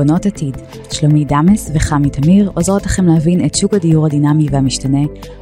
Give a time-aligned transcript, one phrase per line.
[0.00, 0.56] בונות עתיד.
[0.92, 4.98] שלומי דמס וחמי תמיר עוזרות לכם להבין את שוק הדיור הדינמי והמשתנה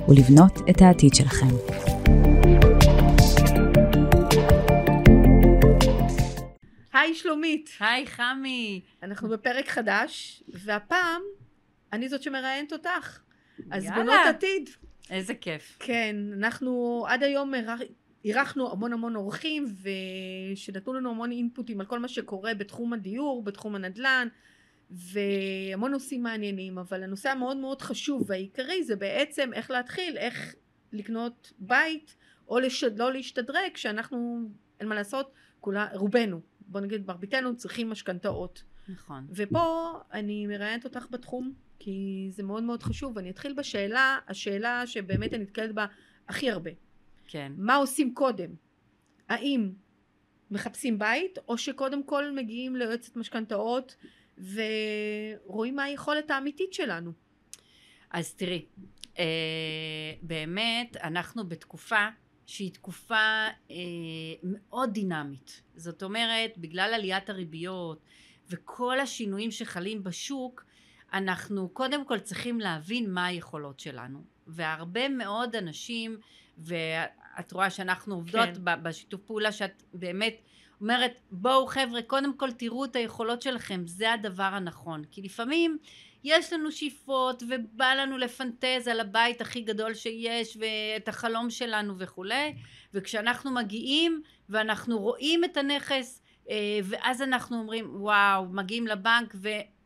[0.08, 1.46] ולבנות את העתיד שלכם.
[6.92, 8.80] היי שלומית, היי חמי.
[9.02, 11.22] אנחנו בפרק חדש, והפעם
[11.92, 13.18] אני זאת שמראיינת אותך.
[13.70, 13.96] אז יאללה.
[13.96, 14.70] בונות עתיד.
[15.10, 15.76] איזה כיף.
[15.80, 17.80] כן, אנחנו עד היום אירח-
[18.24, 19.66] אירחנו המון המון אורחים,
[20.54, 24.28] ושנתנו לנו המון אינפוטים על כל מה שקורה בתחום הדיור, בתחום הנדל"ן,
[24.90, 30.54] והמון נושאים מעניינים, אבל הנושא המאוד מאוד חשוב והעיקרי זה בעצם איך להתחיל, איך
[30.92, 32.16] לקנות בית,
[32.48, 34.48] או לשד, לא להשתדרג, כשאנחנו,
[34.80, 38.62] אין מה לעשות, כולה, רובנו, בוא נגיד מרביתנו צריכים משכנתאות.
[38.88, 39.26] נכון.
[39.30, 45.34] ופה אני מראיינת אותך בתחום, כי זה מאוד מאוד חשוב, ואני אתחיל בשאלה, השאלה שבאמת
[45.34, 45.86] אני נתקלת בה
[46.28, 46.70] הכי הרבה.
[47.26, 47.52] כן.
[47.56, 48.50] מה עושים קודם?
[49.28, 49.70] האם
[50.50, 53.96] מחפשים בית, או שקודם כל מגיעים ליועצת משכנתאות
[54.38, 57.12] ורואים מה היכולת האמיתית שלנו?
[58.10, 58.64] אז תראי,
[59.18, 59.24] אה,
[60.22, 62.08] באמת אנחנו בתקופה
[62.46, 63.76] שהיא תקופה אה,
[64.42, 65.62] מאוד דינמית.
[65.76, 68.02] זאת אומרת, בגלל עליית הריביות
[68.50, 70.64] וכל השינויים שחלים בשוק,
[71.12, 74.24] אנחנו קודם כל צריכים להבין מה היכולות שלנו.
[74.46, 76.18] והרבה מאוד אנשים,
[76.58, 78.82] ואת רואה שאנחנו עובדות כן.
[78.82, 80.34] בשיתוף פעולה שאת באמת
[80.80, 85.04] אומרת, בואו חבר'ה, קודם כל תראו את היכולות שלכם, זה הדבר הנכון.
[85.10, 85.78] כי לפעמים
[86.24, 92.54] יש לנו שאיפות ובא לנו לפנטז על הבית הכי גדול שיש ואת החלום שלנו וכולי,
[92.94, 99.34] וכשאנחנו מגיעים ואנחנו רואים את הנכס, אה, ואז אנחנו אומרים, וואו, מגיעים לבנק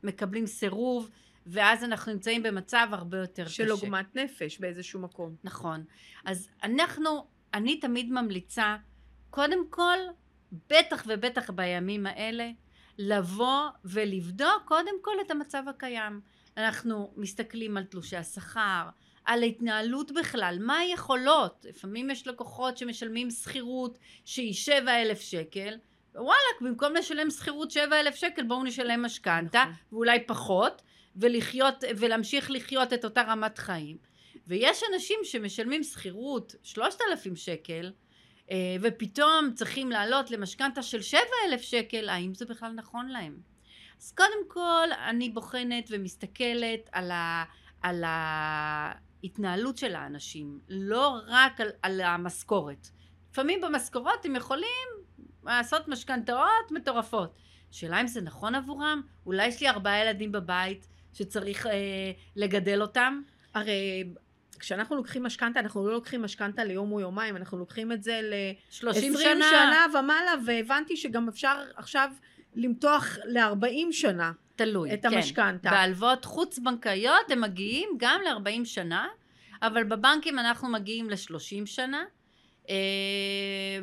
[0.02, 1.10] ומקבלים סירוב,
[1.46, 3.54] ואז אנחנו נמצאים במצב הרבה יותר קשה.
[3.54, 5.34] של עוגמת נפש באיזשהו מקום.
[5.44, 5.84] נכון.
[6.24, 8.76] אז אנחנו, אני תמיד ממליצה,
[9.30, 9.98] קודם כל,
[10.70, 12.50] בטח ובטח בימים האלה,
[12.98, 16.20] לבוא ולבדוק קודם כל את המצב הקיים.
[16.56, 18.88] אנחנו מסתכלים על תלושי השכר,
[19.24, 21.66] על ההתנהלות בכלל, מה היכולות.
[21.68, 25.78] לפעמים יש לקוחות שמשלמים שכירות שהיא שבע אלף שקל,
[26.14, 29.74] וואלכ, במקום לשלם שכירות שבע אלף שקל, בואו נשלם משכנתה, נכון.
[29.92, 30.82] ואולי פחות,
[31.16, 33.96] ולחיות, ולהמשיך לחיות את אותה רמת חיים.
[34.46, 37.92] ויש אנשים שמשלמים שכירות שלושת אלפים שקל,
[38.80, 43.36] ופתאום צריכים לעלות למשכנתה של שבע אלף שקל, האם זה בכלל נכון להם?
[44.02, 47.44] אז קודם כל אני בוחנת ומסתכלת על, ה,
[47.82, 52.88] על ההתנהלות של האנשים, לא רק על, על המשכורת.
[53.30, 54.88] לפעמים במשכורות הם יכולים
[55.44, 57.36] לעשות משכנתאות מטורפות.
[57.70, 59.02] שאלה אם זה נכון עבורם?
[59.26, 61.72] אולי יש לי ארבעה ילדים בבית שצריך אה,
[62.36, 63.22] לגדל אותם?
[63.54, 64.04] הרי
[64.62, 68.72] כשאנחנו לוקחים משכנתה, אנחנו לא לוקחים משכנתה ליום או יומיים, אנחנו לוקחים את זה ל-20
[68.72, 69.44] שלושים שנה.
[69.50, 69.86] שנה?
[70.00, 72.10] ומעלה, והבנתי שגם אפשר עכשיו
[72.54, 74.32] למתוח ל-40 שנה.
[74.56, 75.14] תלוי, את כן.
[75.14, 75.70] המשכנתה.
[75.70, 79.08] בהלוואות חוץ בנקאיות הם מגיעים גם ל-40 שנה,
[79.62, 82.04] אבל בבנקים אנחנו מגיעים ל-30 שנה,
[82.68, 82.74] אה,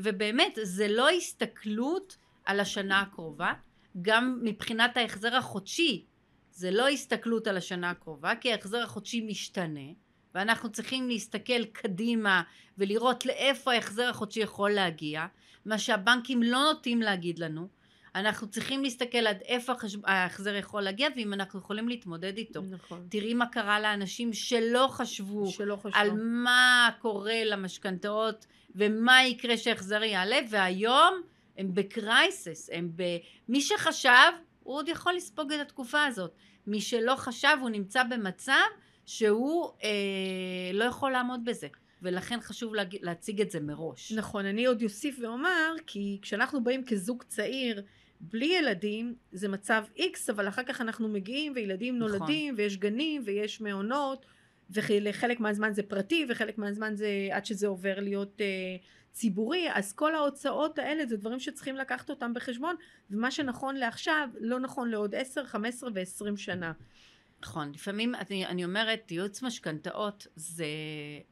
[0.04, 3.54] ובאמת זה לא הסתכלות על השנה הקרובה,
[4.02, 6.06] גם מבחינת ההחזר החודשי
[6.52, 9.90] זה לא הסתכלות על השנה הקרובה, כי ההחזר החודשי משתנה,
[10.36, 12.42] ואנחנו צריכים להסתכל קדימה
[12.78, 15.26] ולראות לאיפה ההחזר החודשי יכול להגיע,
[15.66, 17.68] מה שהבנקים לא נוטים להגיד לנו.
[18.16, 19.74] אנחנו צריכים להסתכל עד איפה
[20.06, 22.62] ההחזר יכול להגיע ואם אנחנו יכולים להתמודד איתו.
[22.62, 23.08] נכון.
[23.10, 26.00] תראי מה קרה לאנשים שלא חשבו שלא חשבו.
[26.00, 28.46] על מה קורה למשכנתאות
[28.76, 31.22] ומה יקרה שההחזר יעלה והיום
[31.58, 33.04] הם בקרייסס, הם ב...
[33.50, 34.32] מי שחשב
[34.64, 36.32] הוא עוד יכול לספוג את התקופה הזאת,
[36.68, 38.66] מי שלא חשב הוא נמצא במצב
[39.10, 39.90] שהוא אה,
[40.74, 41.68] לא יכול לעמוד בזה
[42.02, 42.98] ולכן חשוב להג...
[43.02, 44.12] להציג את זה מראש.
[44.12, 47.82] נכון, אני עוד אוסיף ואומר, כי כשאנחנו באים כזוג צעיר,
[48.22, 52.18] בלי ילדים, זה מצב איקס, אבל אחר כך אנחנו מגיעים, וילדים נכון.
[52.18, 54.26] נולדים, ויש גנים, ויש מעונות,
[54.72, 58.46] וחלק מהזמן זה פרטי, וחלק מהזמן זה עד שזה עובר להיות אה,
[59.12, 62.76] ציבורי, אז כל ההוצאות האלה זה דברים שצריכים לקחת אותם בחשבון,
[63.12, 66.72] ומה שנכון לעכשיו, לא נכון לעוד 10, 15 ו-20 שנה.
[67.42, 70.66] נכון, לפעמים אני, אני אומרת ייעוץ משכנתאות זה,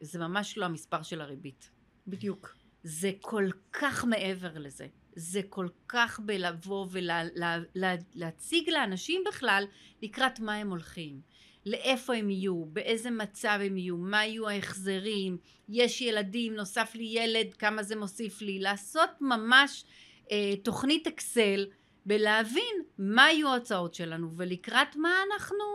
[0.02, 1.70] זה ממש לא המספר של הריבית.
[2.08, 2.56] בדיוק.
[2.84, 4.88] זה כל כך מעבר לזה.
[5.16, 9.64] זה כל כך בלבוא ולהציג לאנשים בכלל
[10.02, 11.22] לקראת מה הם הולכים.
[11.66, 15.38] לאיפה הם יהיו, באיזה מצב הם יהיו, מה יהיו ההחזרים,
[15.70, 19.86] יש ילדים, נוסף לי ילד, כמה זה מוסיף לי, לעשות ממש
[20.32, 21.66] אה, תוכנית אקסל
[22.08, 25.66] בלהבין מה יהיו ההוצאות שלנו ולקראת מה אנחנו,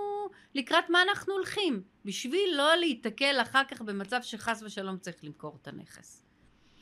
[0.54, 5.68] לקראת מה אנחנו הולכים, בשביל לא להיתקל אחר כך במצב שחס ושלום צריך למכור את
[5.68, 6.24] הנכס.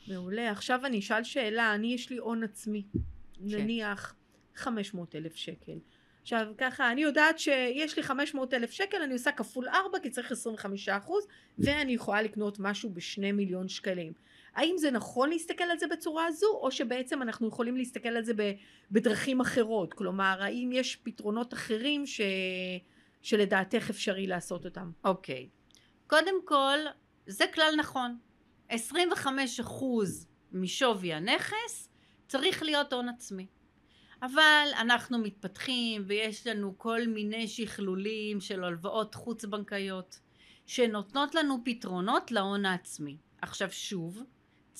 [0.07, 0.51] מעולה.
[0.51, 3.01] עכשיו אני אשאל שאלה, אני יש לי הון עצמי, כן.
[3.41, 4.15] נניח
[4.55, 5.79] 500 אלף שקל.
[6.21, 10.31] עכשיו ככה, אני יודעת שיש לי 500 אלף שקל, אני עושה כפול 4 כי צריך
[10.31, 11.27] 25 אחוז,
[11.59, 14.13] ואני יכולה לקנות משהו בשני מיליון שקלים.
[14.55, 18.33] האם זה נכון להסתכל על זה בצורה הזו, או שבעצם אנחנו יכולים להסתכל על זה
[18.91, 19.93] בדרכים אחרות?
[19.93, 22.21] כלומר, האם יש פתרונות אחרים ש...
[23.21, 24.91] שלדעתך אפשרי לעשות אותם?
[25.03, 25.49] אוקיי.
[25.51, 25.77] Okay.
[26.07, 26.77] קודם כל,
[27.27, 28.17] זה כלל נכון.
[28.69, 28.73] 25%
[30.51, 31.89] משווי הנכס
[32.27, 33.47] צריך להיות הון עצמי.
[34.21, 40.19] אבל אנחנו מתפתחים ויש לנו כל מיני שכלולים של הלוואות חוץ בנקאיות
[40.65, 43.17] שנותנות לנו פתרונות להון העצמי.
[43.41, 44.23] עכשיו שוב,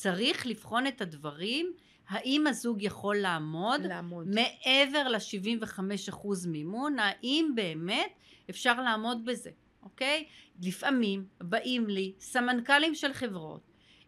[0.02, 1.74] צריך לבחון את הדברים
[2.10, 4.28] האם הזוג יכול לעמוד, לעמוד.
[4.28, 8.12] מעבר ל-75% מימון, האם באמת
[8.50, 9.50] אפשר לעמוד בזה,
[9.84, 10.26] אוקיי?
[10.62, 13.62] לפעמים באים לי סמנכ"לים של חברות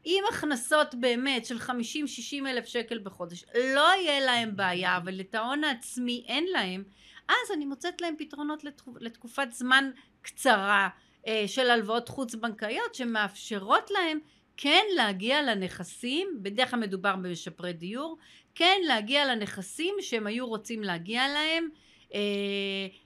[0.03, 1.71] עם הכנסות באמת של 50-60
[2.47, 6.83] אלף שקל בחודש, לא יהיה להם בעיה, אבל את ההון העצמי אין להם,
[7.29, 8.63] אז אני מוצאת להם פתרונות
[8.99, 9.91] לתקופת זמן
[10.21, 10.89] קצרה
[11.27, 14.19] אה, של הלוואות חוץ בנקאיות שמאפשרות להם
[14.57, 18.17] כן להגיע לנכסים, בדרך כלל מדובר במשפרי דיור,
[18.55, 21.69] כן להגיע לנכסים שהם היו רוצים להגיע להם
[22.13, 22.19] אה,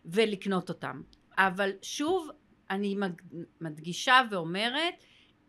[0.06, 1.02] ולקנות אותם.
[1.38, 2.30] אבל שוב,
[2.70, 2.96] אני
[3.62, 4.94] מדגישה ואומרת,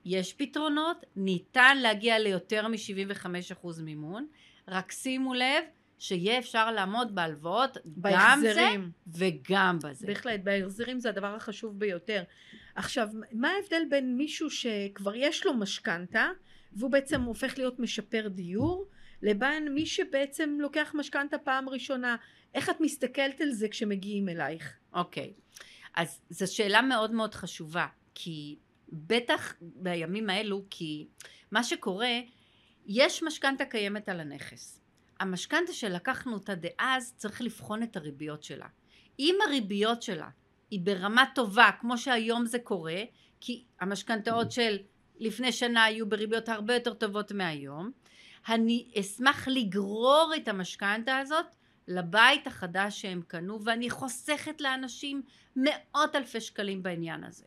[0.04, 4.26] יש פתרונות, ניתן להגיע ליותר מ-75% מימון,
[4.68, 5.64] רק שימו לב
[5.98, 8.70] שיהיה אפשר לעמוד בהלוואות גם זה
[9.06, 10.06] וגם בזה.
[10.06, 12.22] בהחלט, בהחזרים זה הדבר החשוב ביותר.
[12.78, 16.28] עכשיו, מה ההבדל בין מישהו שכבר יש לו משכנתה
[16.72, 18.88] והוא בעצם הופך להיות משפר דיור
[19.22, 22.16] לבין מי שבעצם לוקח משכנתה פעם ראשונה?
[22.54, 24.78] איך את מסתכלת על זה כשמגיעים אלייך?
[24.92, 25.62] אוקיי, okay.
[25.94, 28.58] אז זו שאלה מאוד מאוד חשובה, כי
[28.88, 31.06] בטח בימים האלו, כי
[31.50, 32.20] מה שקורה,
[32.86, 34.80] יש משכנתה קיימת על הנכס.
[35.20, 38.66] המשכנתה שלקחנו אותה דאז, צריך לבחון את הריביות שלה.
[39.18, 40.28] אם הריביות שלה
[40.70, 43.02] היא ברמה טובה, כמו שהיום זה קורה,
[43.40, 44.78] כי המשכנתאות של
[45.20, 47.90] לפני שנה היו בריביות הרבה יותר טובות מהיום,
[48.48, 51.46] אני אשמח לגרור את המשכנתה הזאת
[51.88, 55.22] לבית החדש שהם קנו, ואני חוסכת לאנשים
[55.56, 57.44] מאות אלפי שקלים בעניין הזה.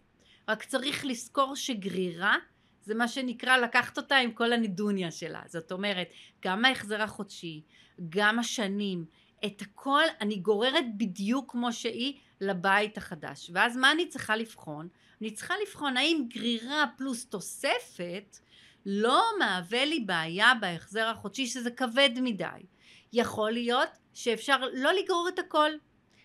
[0.49, 2.35] רק צריך לזכור שגרירה
[2.83, 5.41] זה מה שנקרא לקחת אותה עם כל הנידוניה שלה.
[5.47, 6.07] זאת אומרת,
[6.45, 7.61] גם ההחזר החודשי,
[8.09, 9.05] גם השנים,
[9.45, 13.49] את הכל אני גוררת בדיוק כמו שהיא לבית החדש.
[13.53, 14.87] ואז מה אני צריכה לבחון?
[15.21, 18.37] אני צריכה לבחון האם גרירה פלוס תוספת
[18.85, 22.45] לא מהווה לי בעיה בהחזר החודשי שזה כבד מדי.
[23.13, 25.71] יכול להיות שאפשר לא לגרור את הכל,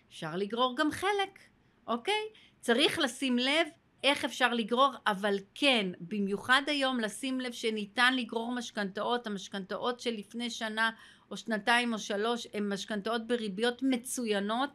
[0.08, 1.38] אפשר לגרור גם חלק,
[1.86, 2.24] אוקיי?
[2.60, 3.66] צריך לשים לב
[4.04, 10.50] איך אפשר לגרור, אבל כן, במיוחד היום לשים לב שניתן לגרור משכנתאות, המשכנתאות של לפני
[10.50, 10.90] שנה
[11.30, 14.70] או שנתיים או שלוש הן משכנתאות בריביות מצוינות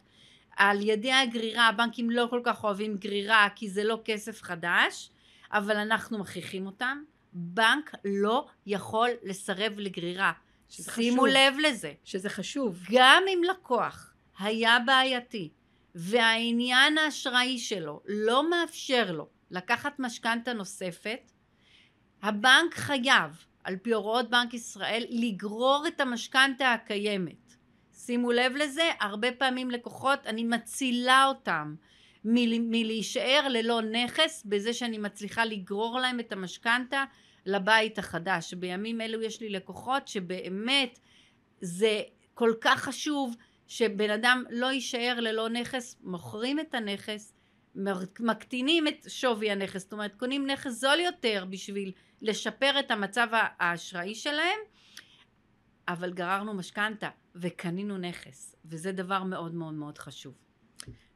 [0.62, 5.10] על ידי הגרירה, הבנקים לא כל כך אוהבים גרירה כי זה לא כסף חדש,
[5.52, 7.04] אבל אנחנו מכריחים אותם.
[7.34, 10.32] בנק לא יכול לסרב לגרירה.
[10.70, 11.28] שימו חשוב.
[11.28, 11.94] לב לזה.
[12.04, 12.84] שזה חשוב.
[12.92, 15.50] גם אם לקוח היה בעייתי
[15.96, 21.32] והעניין האשראי שלו לא מאפשר לו לקחת משכנתה נוספת,
[22.22, 27.41] הבנק חייב, על פי הוראות בנק ישראל, לגרור את המשכנתה הקיימת.
[28.06, 31.76] שימו לב לזה, הרבה פעמים לקוחות, אני מצילה אותם
[32.26, 37.04] מלהישאר ללא נכס בזה שאני מצליחה לגרור להם את המשכנתה
[37.46, 38.54] לבית החדש.
[38.54, 41.00] בימים אלו יש לי לקוחות שבאמת
[41.62, 42.02] זה
[42.34, 43.36] כל כך חשוב
[43.68, 47.34] שבן אדם לא יישאר ללא נכס, מוכרים את הנכס,
[48.20, 51.92] מקטינים את שווי הנכס, זאת אומרת קונים נכס זול יותר בשביל
[52.22, 54.60] לשפר את המצב האשראי שלהם,
[55.92, 60.34] אבל גררנו משכנתה וקנינו נכס, וזה דבר מאוד מאוד מאוד חשוב.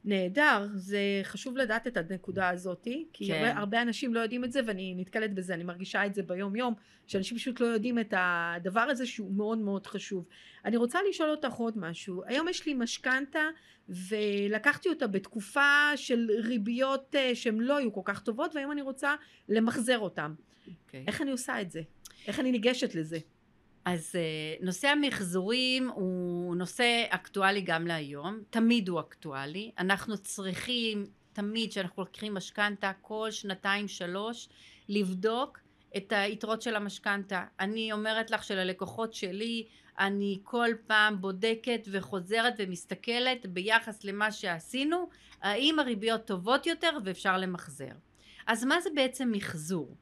[0.07, 3.33] נהדר, זה חשוב לדעת את הנקודה הזאתי, כי כן.
[3.33, 6.55] הרבה, הרבה אנשים לא יודעים את זה ואני נתקלת בזה, אני מרגישה את זה ביום
[6.55, 6.73] יום,
[7.07, 10.25] שאנשים פשוט לא יודעים את הדבר הזה שהוא מאוד מאוד חשוב.
[10.65, 13.43] אני רוצה לשאול אותך עוד משהו, היום יש לי משכנתה
[13.89, 19.15] ולקחתי אותה בתקופה של ריביות אה, שהן לא היו כל כך טובות והיום אני רוצה
[19.49, 20.33] למחזר אותן.
[20.37, 20.69] Okay.
[20.85, 21.03] אוקיי.
[21.07, 21.81] איך אני עושה את זה?
[22.27, 23.17] איך אני ניגשת לזה?
[23.85, 31.69] אז אה, נושא המחזורים הוא נושא אקטואלי גם להיום, תמיד הוא אקטואלי, אנחנו צריכים תמיד
[31.69, 34.49] כשאנחנו לוקחים משכנתה כל שנתיים שלוש
[34.89, 35.59] לבדוק
[35.97, 37.43] את היתרות של המשכנתה.
[37.59, 39.65] אני אומרת לך שללקוחות שלי
[39.99, 45.09] אני כל פעם בודקת וחוזרת ומסתכלת ביחס למה שעשינו,
[45.41, 47.91] האם הריביות טובות יותר ואפשר למחזר.
[48.47, 49.95] אז מה זה בעצם מחזור?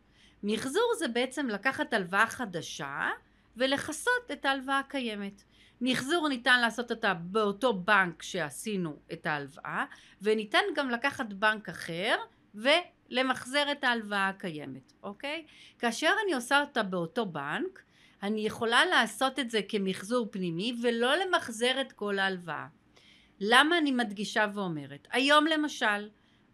[0.43, 3.09] מחזור זה בעצם לקחת הלוואה חדשה
[3.57, 5.43] ולכסות את ההלוואה הקיימת.
[5.81, 9.85] מחזור ניתן לעשות אותה באותו בנק שעשינו את ההלוואה,
[10.21, 12.15] וניתן גם לקחת בנק אחר
[12.55, 15.45] ולמחזר את ההלוואה הקיימת, אוקיי?
[15.79, 17.83] כאשר אני עושה אותה באותו בנק,
[18.23, 22.67] אני יכולה לעשות את זה כמחזור פנימי ולא למחזר את כל ההלוואה.
[23.39, 25.07] למה אני מדגישה ואומרת?
[25.11, 26.09] היום למשל,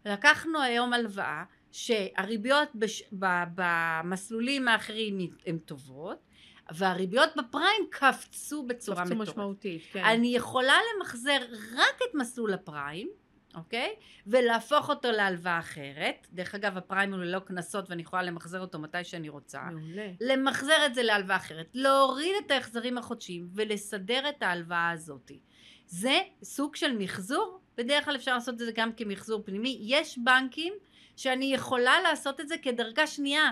[0.06, 3.04] לקחנו היום הלוואה שהריביות בש...
[3.56, 6.29] במסלולים האחרים הן טובות
[6.72, 9.32] והריביות בפריים קפצו בצורה קפצו מטורפת.
[9.32, 10.04] משמעותית, כן.
[10.04, 11.38] אני יכולה למחזר
[11.76, 13.10] רק את מסלול הפריים,
[13.56, 13.96] אוקיי?
[14.28, 16.28] ולהפוך אותו להלוואה אחרת.
[16.32, 19.62] דרך אגב, הפריים הוא ללא קנסות ואני יכולה למחזר אותו מתי שאני רוצה.
[19.62, 20.12] מעולה.
[20.22, 21.70] למחזר את זה להלוואה אחרת.
[21.74, 25.40] להוריד את ההחזרים החודשיים ולסדר את ההלוואה הזאתי.
[25.88, 29.78] זה סוג של מחזור, בדרך כלל אפשר לעשות את זה גם כמחזור פנימי.
[29.82, 30.74] יש בנקים
[31.16, 33.52] שאני יכולה לעשות את זה כדרגה שנייה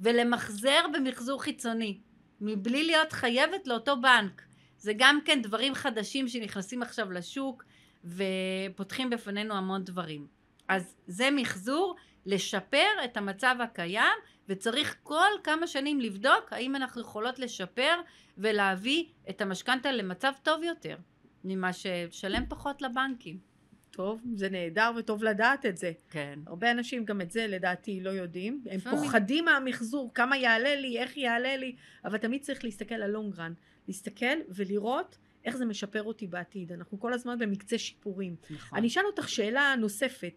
[0.00, 1.98] ולמחזר במחזור חיצוני.
[2.42, 4.42] מבלי להיות חייבת לאותו בנק.
[4.78, 7.64] זה גם כן דברים חדשים שנכנסים עכשיו לשוק
[8.04, 10.26] ופותחים בפנינו המון דברים.
[10.68, 11.96] אז זה מחזור
[12.26, 14.18] לשפר את המצב הקיים
[14.48, 17.94] וצריך כל כמה שנים לבדוק האם אנחנו יכולות לשפר
[18.38, 20.96] ולהביא את המשכנתה למצב טוב יותר
[21.44, 23.51] ממה ששלם פחות לבנקים.
[23.92, 25.92] טוב, זה נהדר וטוב לדעת את זה.
[26.10, 26.38] כן.
[26.46, 28.64] הרבה אנשים גם את זה לדעתי לא יודעים.
[28.70, 28.80] הם.
[28.80, 33.52] פוחדים מהמחזור, כמה יעלה לי, איך יעלה לי, אבל תמיד צריך להסתכל על לונגרן.
[33.88, 36.72] להסתכל ולראות איך זה משפר אותי בעתיד.
[36.72, 38.36] אנחנו כל הזמן במקצה שיפורים.
[38.50, 38.78] נכון.
[38.78, 40.34] אני אשאל אותך שאלה נוספת.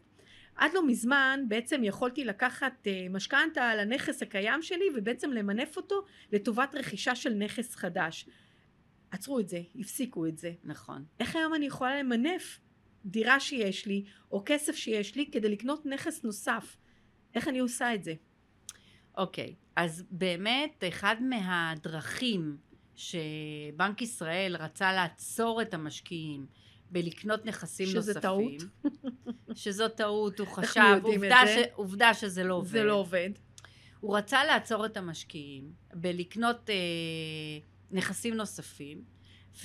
[0.55, 6.05] עד לא מזמן בעצם יכולתי לקחת אה, משכנתה על הנכס הקיים שלי ובעצם למנף אותו
[6.31, 8.29] לטובת רכישה של נכס חדש.
[9.11, 10.51] עצרו את זה, הפסיקו את זה.
[10.63, 11.03] נכון.
[11.19, 12.59] איך היום אני יכולה למנף
[13.05, 16.77] דירה שיש לי או כסף שיש לי כדי לקנות נכס נוסף?
[17.35, 18.13] איך אני עושה את זה?
[19.17, 22.57] אוקיי, אז באמת אחד מהדרכים
[22.95, 26.45] שבנק ישראל רצה לעצור את המשקיעים
[26.91, 28.63] בלקנות נכסים שזה נוספים, טעות.
[29.63, 31.41] שזו טעות, הוא חשב, עובדה?
[31.47, 31.57] ש...
[31.73, 33.29] עובדה שזה לא עובד, זה לא עובד.
[33.99, 36.75] הוא רצה לעצור את המשקיעים בלקנות אה,
[37.91, 39.03] נכסים נוספים,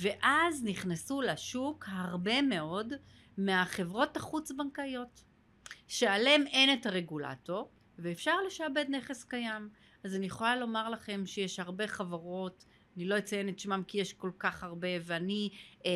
[0.01, 2.93] ואז נכנסו לשוק הרבה מאוד
[3.37, 5.23] מהחברות החוץ-בנקאיות,
[5.87, 7.69] שעליהם אין את הרגולטור,
[7.99, 9.69] ואפשר לשעבד נכס קיים.
[10.03, 12.65] אז אני יכולה לומר לכם שיש הרבה חברות,
[12.97, 15.49] אני לא אציין את שמם כי יש כל כך הרבה, ואני
[15.85, 15.91] אה,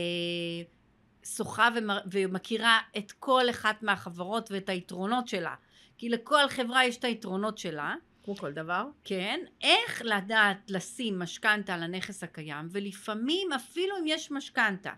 [1.26, 5.56] שוחה ומ- ומכירה את כל אחת מהחברות ואת היתרונות שלה.
[5.98, 7.96] כי לכל חברה יש את היתרונות שלה.
[8.24, 8.86] כמו כל דבר.
[9.04, 14.94] כן, איך לדעת לשים משכנתה על הנכס הקיים, ולפעמים אפילו אם יש משכנתה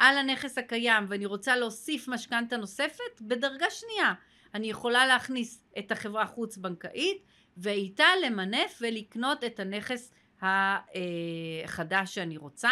[0.00, 4.14] על הנכס הקיים ואני רוצה להוסיף משכנתה נוספת, בדרגה שנייה
[4.54, 7.22] אני יכולה להכניס את החברה החוץ בנקאית
[7.56, 12.70] ואיתה למנף ולקנות את הנכס החדש שאני רוצה.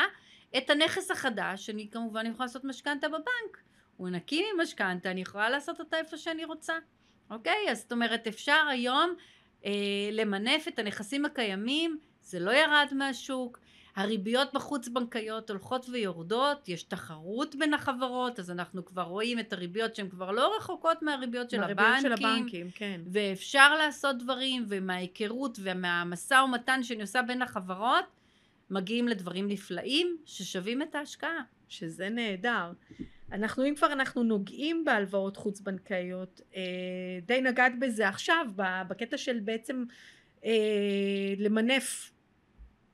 [0.58, 3.62] את הנכס החדש אני כמובן יכולה לעשות משכנתה בבנק,
[3.97, 6.75] הוא נקי ממשכנתה, אני יכולה לעשות אותה איפה שאני רוצה,
[7.30, 7.70] אוקיי?
[7.70, 9.14] אז זאת אומרת אפשר היום
[9.64, 9.70] אה,
[10.12, 13.58] למנף את הנכסים הקיימים, זה לא ירד מהשוק,
[14.02, 19.95] הריביות בחוץ בנקאיות הולכות ויורדות, יש תחרות בין החברות, אז אנחנו כבר רואים את הריביות
[19.95, 23.00] שהן כבר לא רחוקות מהריביות של מהריביות הבנקים, של הבנקים, כן.
[23.12, 28.05] ואפשר לעשות דברים, ומההיכרות ומהמשא ומתן שאני עושה בין החברות,
[28.71, 31.43] מגיעים לדברים נפלאים ששווים את ההשקעה.
[31.69, 32.73] שזה נהדר.
[33.33, 36.62] אנחנו, אם כבר אנחנו נוגעים בהלוואות חוץ בנקאיות, אה,
[37.26, 38.47] די נגעת בזה עכשיו,
[38.88, 39.85] בקטע של בעצם
[40.45, 40.50] אה,
[41.38, 42.11] למנף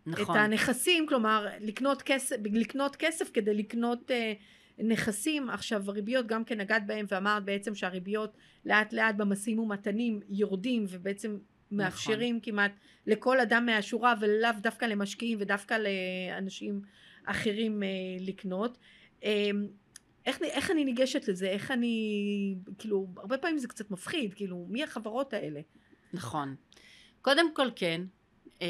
[0.06, 0.36] נכון.
[0.36, 4.32] את הנכסים, כלומר לקנות כסף, לקנות כסף כדי לקנות אה,
[4.78, 5.50] נכסים.
[5.50, 11.38] עכשיו הריביות גם כן נגעת בהם ואמרת בעצם שהריביות לאט לאט במשאים ומתנים יורדים ובעצם
[11.70, 12.72] מאפשרים כמעט
[13.06, 16.82] לכל אדם מהשורה ולאו דווקא למשקיעים ודווקא לאנשים
[17.24, 17.88] אחרים אה,
[18.20, 18.78] לקנות.
[19.24, 19.50] אה,
[20.26, 21.46] איך, איך אני ניגשת לזה?
[21.46, 25.60] איך אני, כאילו, הרבה פעמים זה קצת מפחיד, כאילו, מי החברות האלה?
[26.12, 26.54] נכון.
[27.22, 28.02] קודם כל כן,
[28.62, 28.66] אה,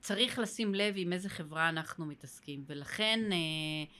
[0.00, 3.92] צריך לשים לב עם איזה חברה אנחנו מתעסקים, ולכן אה,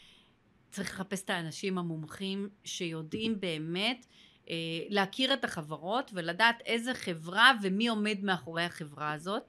[0.71, 4.07] צריך לחפש את האנשים המומחים שיודעים באמת
[4.50, 4.55] אה,
[4.88, 9.43] להכיר את החברות ולדעת איזה חברה ומי עומד מאחורי החברה הזאת,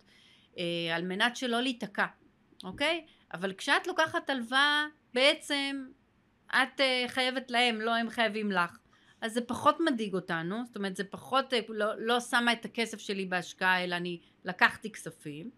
[0.58, 2.06] אה, על מנת שלא להיתקע,
[2.64, 3.06] אוקיי?
[3.34, 5.86] אבל כשאת לוקחת הלוואה, בעצם
[6.50, 8.78] את אה, חייבת להם, לא הם חייבים לך.
[9.22, 13.00] אז זה פחות מדאיג אותנו, זאת אומרת זה פחות, אה, לא, לא שמה את הכסף
[13.00, 15.50] שלי בהשקעה, אלא אני לקחתי כספים.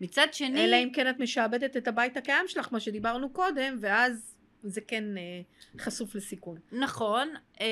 [0.00, 0.64] מצד שני...
[0.64, 5.04] אלא אם כן את משעבדת את הבית הקיים שלך, מה שדיברנו קודם, ואז זה כן
[5.18, 5.22] אה,
[5.80, 6.58] חשוף לסיכון.
[6.72, 7.28] נכון,
[7.60, 7.66] אה,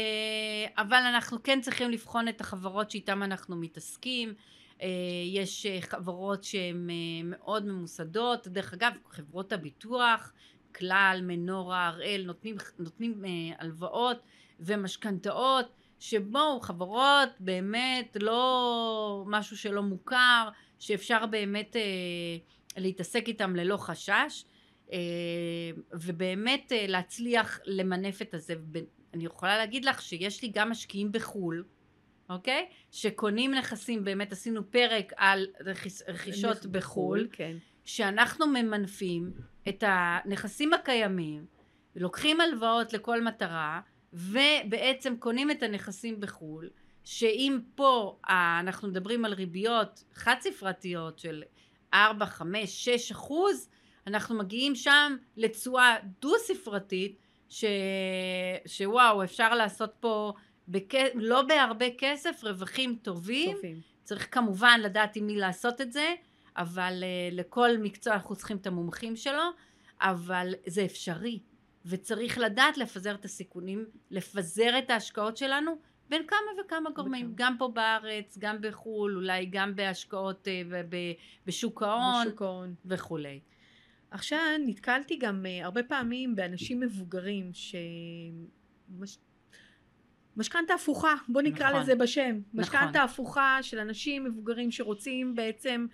[0.76, 4.35] אבל אנחנו כן צריכים לבחון את החברות שאיתן אנחנו מתעסקים.
[4.83, 4.88] אה,
[5.26, 10.33] יש אה, חברות שהן אה, מאוד ממוסדות, דרך אגב, חברות הביטוח,
[10.75, 14.23] כלל, מנורה, הראל, נותנים, נותנים אה, הלוואות
[14.60, 15.66] ומשכנתאות,
[15.98, 20.48] שבואו, חברות באמת לא משהו שלא מוכר,
[20.78, 21.82] שאפשר באמת אה,
[22.76, 24.44] להתעסק איתם ללא חשש,
[24.92, 24.98] אה,
[25.92, 28.54] ובאמת אה, להצליח למנף את הזה.
[29.14, 31.64] אני יכולה להגיד לך שיש לי גם משקיעים בחו"ל,
[32.30, 32.68] אוקיי?
[32.90, 37.56] שקונים נכסים, באמת עשינו פרק על רכיש, רכישות בחו"ל, כן.
[37.84, 39.30] שאנחנו ממנפים
[39.68, 41.46] את הנכסים הקיימים,
[41.96, 43.80] לוקחים הלוואות לכל מטרה,
[44.16, 46.70] ובעצם קונים את הנכסים בחו"ל,
[47.04, 51.42] שאם פה אנחנו מדברים על ריביות חד ספרתיות של
[51.94, 53.68] 4, 5, 6 אחוז,
[54.06, 57.16] אנחנו מגיעים שם לתשואה דו ספרתית,
[57.49, 57.64] ש...
[58.66, 60.32] שוואו אפשר לעשות פה
[60.68, 60.94] בכ...
[61.14, 63.56] לא בהרבה כסף רווחים טובים.
[63.56, 63.80] טובים.
[64.04, 66.14] צריך כמובן לדעת עם מי לעשות את זה,
[66.56, 69.42] אבל uh, לכל מקצוע אנחנו צריכים את המומחים שלו,
[70.00, 71.38] אבל זה אפשרי.
[71.87, 71.99] וב
[72.38, 75.78] לדעת לפזר את הסיכונים, לפזר את ההשקעות שלנו
[76.09, 77.47] בין כמה וכמה גורמים, בכמה.
[77.47, 80.75] גם פה בארץ, גם בחו"ל, אולי גם בהשקעות uh,
[81.47, 83.40] בשוק ההון, וכולי.
[84.11, 87.75] עכשיו נתקלתי גם uh, הרבה פעמים באנשים מבוגרים ש...
[88.99, 89.19] מש...
[90.37, 92.40] משכנתה הפוכה, בוא נקרא נכון, לזה בשם.
[92.52, 92.61] נכון.
[92.61, 95.87] משכנתה הפוכה של אנשים מבוגרים שרוצים בעצם,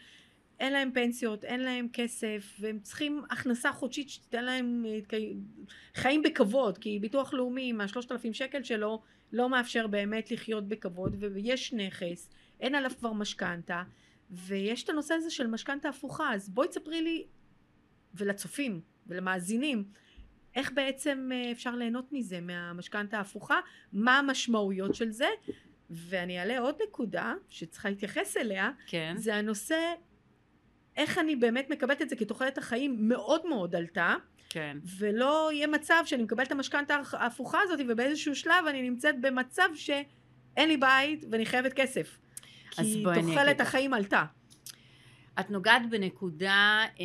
[0.62, 4.99] אין להם פנסיות, אין להם כסף, והם צריכים הכנסה חודשית שתיתן להם אה,
[5.95, 9.02] חיים בכבוד, כי ביטוח לאומי עם השלושת אלפים שקל שלו
[9.33, 13.83] לא מאפשר באמת לחיות בכבוד, ויש נכס, אין עליו כבר משכנתה,
[14.31, 17.25] ויש את הנושא הזה של משכנתה הפוכה, אז בואי תספרי לי,
[18.14, 19.85] ולצופים, ולמאזינים,
[20.54, 23.61] איך בעצם אה, אפשר ליהנות מזה, מהמשכנתה ההפוכה,
[23.92, 25.28] מה המשמעויות של זה,
[25.90, 29.14] ואני אעלה עוד נקודה שצריכה להתייחס אליה, כן.
[29.16, 29.95] זה הנושא
[30.97, 34.15] איך אני באמת מקבלת את זה כי תוחלת החיים מאוד מאוד עלתה.
[34.49, 34.79] כן.
[34.99, 40.69] ולא יהיה מצב שאני מקבלת את המשכנתה ההפוכה הזאת ובאיזשהו שלב אני נמצאת במצב שאין
[40.69, 42.19] לי בית ואני חייבת כסף.
[42.71, 44.25] כי תוחלת החיים עלתה.
[45.41, 47.05] את נוגעת בנקודה אה,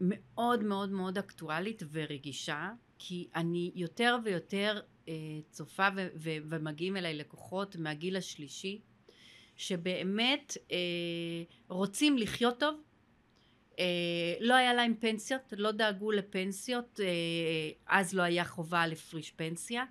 [0.00, 5.14] מאוד מאוד מאוד אקטואלית ורגישה, כי אני יותר ויותר אה,
[5.50, 8.80] צופה ו- ו- ומגיעים אליי לקוחות מהגיל השלישי,
[9.56, 10.76] שבאמת אה,
[11.68, 12.80] רוצים לחיות טוב,
[13.78, 13.84] אה,
[14.40, 17.06] לא היה להם פנסיות, לא דאגו לפנסיות, אה,
[17.86, 19.84] אז לא היה חובה לפריש פנסיה,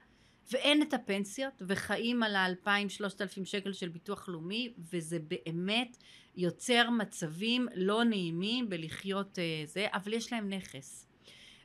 [0.52, 5.98] ואין את הפנסיות, וחיים על האלפיים, שלושת אלפים שקל של ביטוח לאומי, וזה באמת
[6.36, 11.08] יוצר מצבים לא נעימים בלחיות אה, זה, אבל יש להם נכס.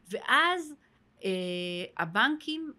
[0.08, 0.74] ואז
[1.24, 1.30] אה,
[1.98, 2.72] הבנקים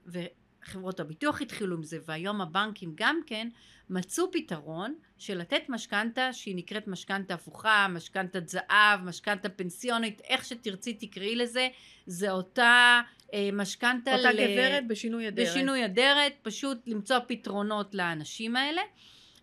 [0.64, 3.48] וחברות הביטוח התחילו עם זה, והיום הבנקים גם כן
[3.90, 10.94] מצאו פתרון של לתת משכנתה שהיא נקראת משכנתה הפוכה, משכנתת זהב, משכנתה פנסיונית, איך שתרצי
[10.94, 11.68] תקראי לזה,
[12.06, 13.02] זה אותה
[13.34, 14.36] אה, משכנתה אותה ל...
[14.36, 15.48] גברת בשינוי אדרת.
[15.48, 18.82] בשינוי אדרת, פשוט למצוא פתרונות לאנשים האלה,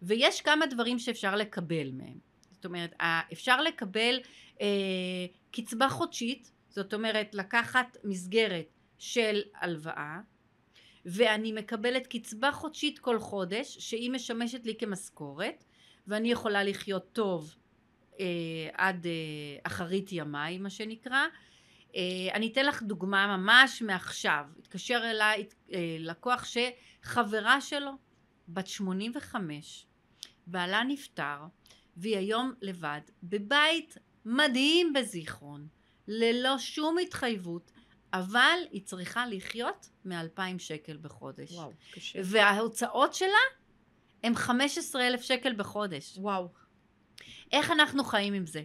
[0.02, 2.18] ויש כמה דברים שאפשר לקבל מהם.
[2.50, 2.94] זאת אומרת,
[3.32, 4.20] אפשר לקבל
[4.60, 4.66] אה,
[5.50, 8.66] קצבה חודשית, זאת אומרת לקחת מסגרת
[8.98, 10.20] של הלוואה,
[11.10, 15.64] ואני מקבלת קצבה חודשית כל חודש, שהיא משמשת לי כמשכורת,
[16.06, 17.54] ואני יכולה לחיות טוב
[18.20, 18.26] אה,
[18.72, 19.12] עד אה,
[19.62, 21.26] אחרית ימיי, מה שנקרא.
[21.96, 22.00] אה,
[22.34, 24.44] אני אתן לך דוגמה ממש מעכשיו.
[24.58, 27.90] התקשר אליי אה, לקוח שחברה שלו,
[28.48, 29.86] בת 85,
[30.46, 31.38] בעלה נפטר,
[31.96, 35.66] והיא היום לבד, בבית מדהים בזיכרון,
[36.08, 37.72] ללא שום התחייבות,
[38.12, 41.52] אבל היא צריכה לחיות מאלפיים שקל בחודש.
[41.52, 42.18] וואו, קשה.
[42.24, 43.38] וההוצאות שלה
[44.22, 46.18] הם 15 אלף שקל בחודש.
[46.18, 46.48] וואו.
[47.52, 48.62] איך אנחנו חיים עם זה?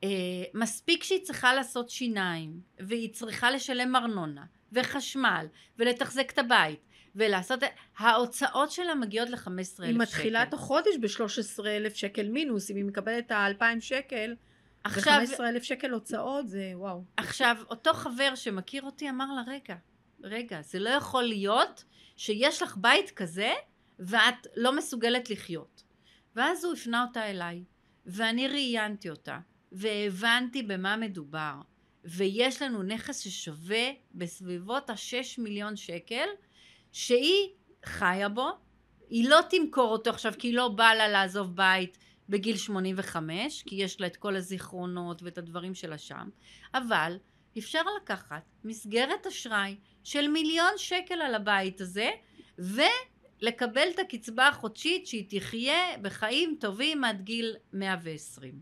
[0.00, 0.06] Uh,
[0.54, 5.46] מספיק שהיא צריכה לעשות שיניים, והיא צריכה לשלם ארנונה, וחשמל,
[5.78, 6.80] ולתחזק את הבית,
[7.14, 7.60] ולעשות,
[7.98, 9.82] ההוצאות שלה מגיעות ל-15 אלף שקל.
[9.82, 14.34] היא מתחילה את החודש ב-13 אלף שקל מינוס, אם היא מקבלת את ה-2,000 שקל,
[14.86, 17.04] עכשיו, ו-15 אלף שקל הוצאות זה וואו.
[17.16, 19.76] עכשיו, אותו חבר שמכיר אותי אמר לה, רגע,
[20.22, 21.84] רגע, זה לא יכול להיות
[22.16, 23.52] שיש לך בית כזה,
[23.98, 25.82] ואת לא מסוגלת לחיות.
[26.36, 27.64] ואז הוא הפנה אותה אליי,
[28.06, 29.38] ואני ראיינתי אותה,
[29.72, 31.54] והבנתי במה מדובר.
[32.04, 36.28] ויש לנו נכס ששווה בסביבות ה-6 מיליון שקל,
[36.92, 37.48] שהיא
[37.84, 38.50] חיה בו,
[39.08, 43.74] היא לא תמכור אותו עכשיו כי היא לא באה לה לעזוב בית בגיל 85, כי
[43.74, 46.28] יש לה את כל הזיכרונות ואת הדברים שלה שם,
[46.74, 47.18] אבל
[47.58, 52.10] אפשר לקחת מסגרת אשראי של מיליון שקל על הבית הזה,
[52.58, 58.54] ולקבל את הקצבה החודשית שהיא תחיה בחיים טובים עד גיל 120.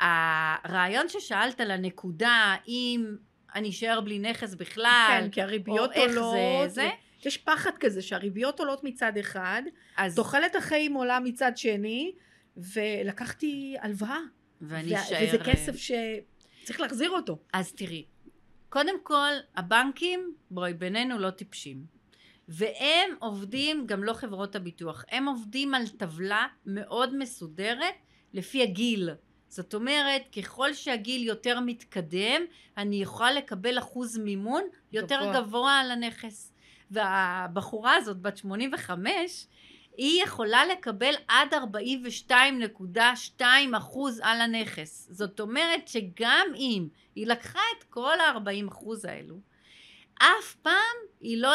[0.00, 3.16] הרעיון ששאלת על הנקודה אם
[3.54, 6.70] אני אשאר בלי נכס בכלל, כן, כי הריביות או איך זה, עולות.
[6.70, 6.88] זה.
[7.26, 9.62] יש פחד כזה שהריביות עולות מצד אחד,
[9.96, 12.12] אז, תוחלת החיים עולה מצד שני,
[12.56, 14.18] ולקחתי הלוואה.
[14.60, 15.18] ואני ו- אשאר...
[15.28, 17.38] וזה כסף שצריך להחזיר אותו.
[17.52, 18.04] אז תראי,
[18.68, 21.84] קודם כל, הבנקים, בואי, בינינו לא טיפשים.
[22.48, 27.94] והם עובדים, גם לא חברות הביטוח, הם עובדים על טבלה מאוד מסודרת
[28.32, 29.10] לפי הגיל.
[29.48, 32.42] זאת אומרת, ככל שהגיל יותר מתקדם,
[32.76, 35.20] אני יכולה לקבל אחוז מימון יותר.
[35.20, 36.52] גבוה, גבוה על הנכס.
[36.90, 39.46] והבחורה הזאת, בת 85,
[39.96, 41.54] היא יכולה לקבל עד
[43.38, 43.42] 42.2
[43.76, 45.08] אחוז על הנכס.
[45.10, 49.36] זאת אומרת שגם אם היא לקחה את כל ה-40 אחוז האלו,
[50.18, 51.52] אף פעם היא לא...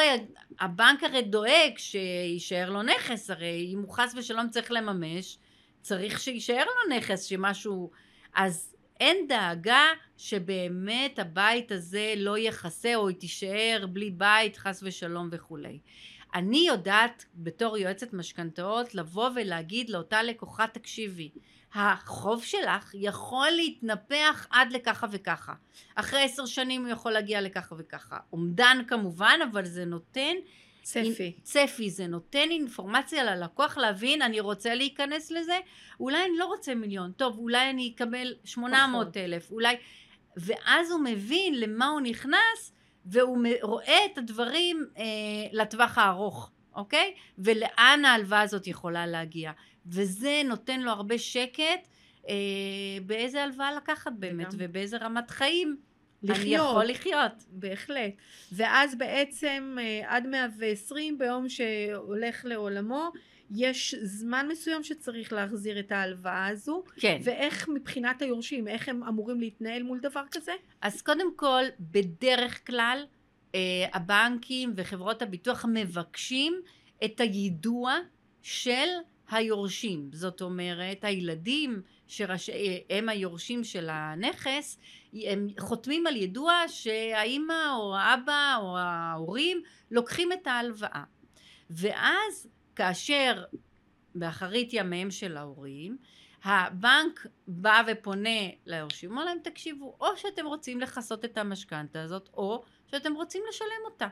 [0.60, 5.38] הבנק הרי דואג שיישאר לו נכס, הרי אם הוא חס ושלום צריך לממש,
[5.82, 7.92] צריך שיישאר לו נכס, שמשהו...
[8.36, 9.86] אז אין דאגה
[10.18, 15.80] שבאמת הבית הזה לא יכסה או היא תישאר בלי בית, חס ושלום וכולי.
[16.34, 21.30] אני יודעת בתור יועצת משכנתאות לבוא ולהגיד לאותה לקוחה תקשיבי
[21.74, 25.54] החוב שלך יכול להתנפח עד לככה וככה.
[25.96, 28.18] אחרי עשר שנים הוא יכול להגיע לככה וככה.
[28.34, 30.36] אומדן כמובן אבל זה נותן
[30.82, 31.34] צפי.
[31.44, 35.58] צפי זה נותן אינפורמציה ללקוח להבין אני רוצה להיכנס לזה
[36.00, 39.76] אולי אני לא רוצה מיליון טוב אולי אני אקבל 800 אלף אולי
[40.38, 42.74] ואז הוא מבין למה הוא נכנס
[43.06, 45.04] והוא רואה את הדברים אה,
[45.52, 49.52] לטווח הארוך אוקיי ולאן ההלוואה הזאת יכולה להגיע
[49.86, 51.88] וזה נותן לו הרבה שקט
[52.30, 52.36] אה,
[53.06, 54.66] באיזה הלוואה לקחת באמת לגמרי.
[54.66, 55.78] ובאיזה רמת חיים
[56.24, 56.70] אני לחיות.
[56.70, 58.12] יכול לחיות בהחלט.
[58.52, 63.12] ואז בעצם אה, עד 120 ביום שהולך לעולמו,
[63.56, 69.40] יש זמן מסוים שצריך להחזיר את ההלוואה הזו, כן ואיך מבחינת היורשים, איך הם אמורים
[69.40, 70.52] להתנהל מול דבר כזה?
[70.82, 73.06] אז קודם כל, בדרך כלל
[73.56, 73.60] אה,
[73.94, 76.62] הבנקים וחברות הביטוח מבקשים
[77.06, 77.98] את היידוע
[78.42, 78.88] של
[79.32, 80.10] היורשים.
[80.14, 84.80] זאת אומרת, הילדים שהם היורשים של הנכס,
[85.14, 89.62] הם חותמים על ידוע שהאימא או האבא או ההורים
[89.92, 91.04] לוקחים את ההלוואה.
[91.70, 93.44] ואז כאשר
[94.16, 95.98] באחרית ימיהם של ההורים,
[96.44, 102.64] הבנק בא ופונה ליורשים, אומר להם תקשיבו, או שאתם רוצים לכסות את המשכנתה הזאת, או
[102.92, 104.08] שאתם רוצים לשלם אותה.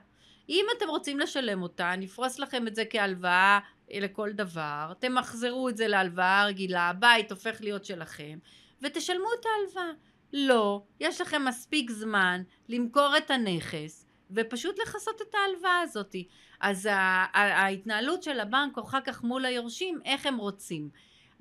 [0.50, 5.88] אם אתם רוצים לשלם אותה, נפרוס לכם את זה כהלוואה לכל דבר, תמחזרו את זה
[5.88, 8.39] להלוואה רגילה, הבית הופך להיות שלכם,
[8.82, 9.93] ותשלמו את ההלוואה.
[10.34, 16.15] לא, יש לכם מספיק זמן למכור את הנכס, ופשוט לכסות את ההלוואה הזאת.
[16.62, 16.89] אז
[17.34, 20.89] ההתנהלות של הבנק אחר כך מול היורשים, איך הם רוצים.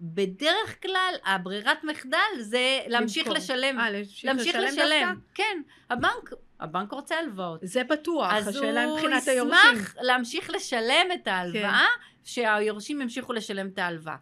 [0.00, 3.36] בדרך כלל הברירת מחדל זה להמשיך למכור.
[3.38, 5.22] לשלם, אה, להמשיך להמשיך לשלם לשלם, דווקא?
[5.34, 9.58] כן, הבנק, הבנק רוצה הלוואות, זה בטוח, אז השאלה הוא מבחינת היורשים.
[9.74, 11.84] ישמח להמשיך לשלם את ההלוואה,
[12.24, 14.16] שהיורשים ימשיכו לשלם את ההלוואה.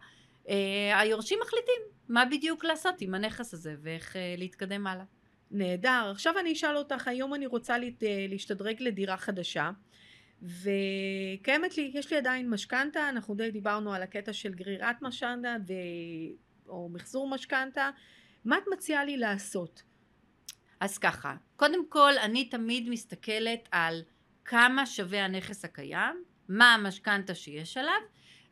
[0.49, 0.55] אה,
[0.99, 5.03] היורשים מחליטים מה בדיוק לעשות עם הנכס הזה ואיך אה, להתקדם הלאה.
[5.51, 6.09] נהדר.
[6.11, 9.69] עכשיו אני אשאל אותך, היום אני רוצה להת- להשתדרג לדירה חדשה,
[10.41, 15.73] וקיימת לי, יש לי עדיין משכנתה, אנחנו די דיברנו על הקטע של גרירת משכנתה ו...
[16.67, 17.89] או מחזור משכנתה.
[18.45, 19.83] מה את מציעה לי לעשות?
[20.79, 24.01] אז ככה, קודם כל אני תמיד מסתכלת על
[24.45, 28.01] כמה שווה הנכס הקיים, מה המשכנתה שיש עליו,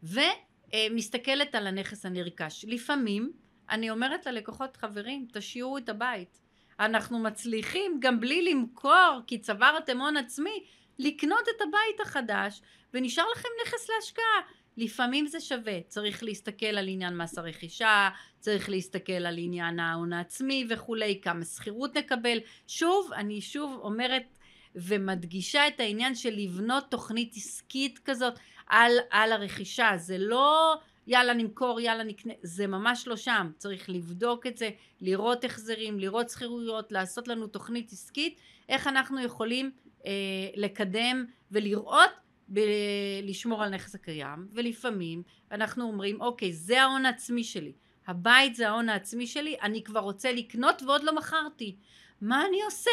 [0.03, 2.65] ומסתכלת על הנכס הנרכש.
[2.67, 3.31] לפעמים
[3.69, 6.41] אני אומרת ללקוחות, חברים, תשאירו את הבית.
[6.79, 10.63] אנחנו מצליחים גם בלי למכור, כי צברתם הון עצמי,
[10.99, 12.61] לקנות את הבית החדש,
[12.93, 14.41] ונשאר לכם נכס להשקעה.
[14.77, 20.67] לפעמים זה שווה, צריך להסתכל על עניין מס הרכישה, צריך להסתכל על עניין ההון העצמי
[20.69, 22.37] וכולי, כמה שכירות נקבל.
[22.67, 24.23] שוב, אני שוב אומרת
[24.75, 28.33] ומדגישה את העניין של לבנות תוכנית עסקית כזאת
[28.67, 29.91] על, על הרכישה.
[29.97, 30.75] זה לא
[31.07, 33.51] יאללה נמכור, יאללה נקנה, זה ממש לא שם.
[33.57, 34.69] צריך לבדוק את זה,
[35.01, 39.71] לראות החזרים, לראות שכירויות, לעשות לנו תוכנית עסקית, איך אנחנו יכולים
[40.55, 42.09] לקדם ולראות
[43.23, 47.73] לשמור על נכס הקיים ולפעמים אנחנו אומרים אוקיי זה ההון העצמי שלי
[48.07, 51.75] הבית זה ההון העצמי שלי אני כבר רוצה לקנות ועוד לא מכרתי
[52.21, 52.91] מה אני עושה?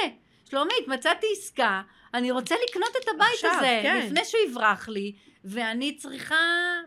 [0.51, 1.83] שלומית מצאתי עסקה
[2.15, 4.03] אני רוצה לקנות את הבית עכשיו, הזה כן.
[4.07, 5.13] לפני שהוא יברח לי
[5.45, 6.37] ואני צריכה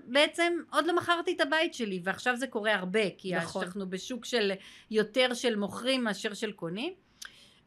[0.05, 3.63] בעצם עוד לא מכרתי את הבית שלי ועכשיו זה קורה הרבה כי נכון.
[3.63, 4.51] אנחנו בשוק של
[4.91, 6.93] יותר של מוכרים מאשר של קונים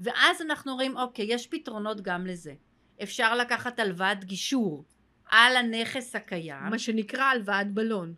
[0.00, 2.52] ואז אנחנו רואים אוקיי יש פתרונות גם לזה
[3.02, 4.84] אפשר לקחת הלוואת גישור
[5.30, 6.70] על הנכס הקיים.
[6.70, 8.14] מה שנקרא הלוואת בלון.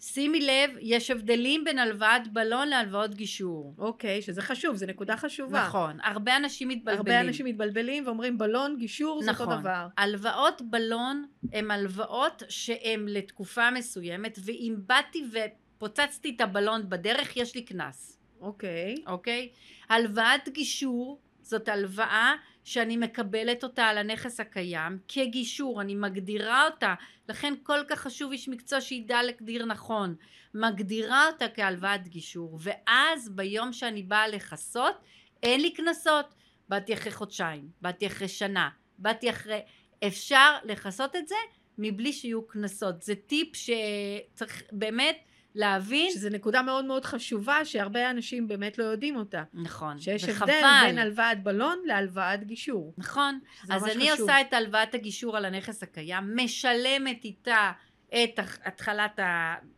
[0.00, 3.74] שימי לב, יש הבדלים בין הלוואת בלון להלוואות גישור.
[3.78, 5.66] אוקיי, שזה חשוב, זו נקודה חשובה.
[5.66, 6.98] נכון, הרבה אנשים מתבלבלים.
[6.98, 9.46] הרבה אנשים מתבלבלים ואומרים בלון, גישור, זה נכון.
[9.46, 9.86] אותו דבר.
[9.96, 17.62] הלוואות בלון הן הלוואות שהן לתקופה מסוימת, ואם באתי ופוצצתי את הבלון בדרך, יש לי
[17.62, 18.94] קנס, אוקיי.
[19.06, 19.48] אוקיי?
[19.88, 26.94] הלוואת גישור זאת הלוואה שאני מקבלת אותה על הנכס הקיים כגישור, אני מגדירה אותה,
[27.28, 30.14] לכן כל כך חשוב איש מקצוע שידע להגדיר נכון,
[30.54, 34.94] מגדירה אותה כהלוואת גישור, ואז ביום שאני באה לכסות,
[35.42, 36.34] אין לי קנסות,
[36.68, 39.60] באתי אחרי חודשיים, באתי אחרי שנה, באתי אחרי,
[40.06, 41.36] אפשר לכסות את זה
[41.78, 45.18] מבלי שיהיו קנסות, זה טיפ שצריך באמת
[45.58, 49.42] להבין, שזו נקודה מאוד מאוד חשובה, שהרבה אנשים באמת לא יודעים אותה.
[49.54, 50.50] נכון, שיש וחבל.
[50.50, 52.94] הבדל בין הלוואת בלון להלוואת גישור.
[52.98, 53.38] נכון,
[53.70, 54.20] אז אני חשוב.
[54.20, 57.72] עושה את הלוואת הגישור על הנכס הקיים, משלמת איתה
[58.08, 59.18] את התחלת.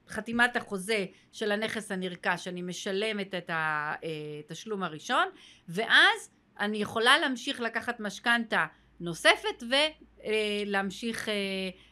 [0.09, 5.29] חתימת החוזה של הנכס הנרכש, אני משלמת את התשלום הראשון,
[5.69, 8.67] ואז אני יכולה להמשיך לקחת משכנתה
[9.01, 9.63] נוספת
[10.67, 11.29] ולהמשיך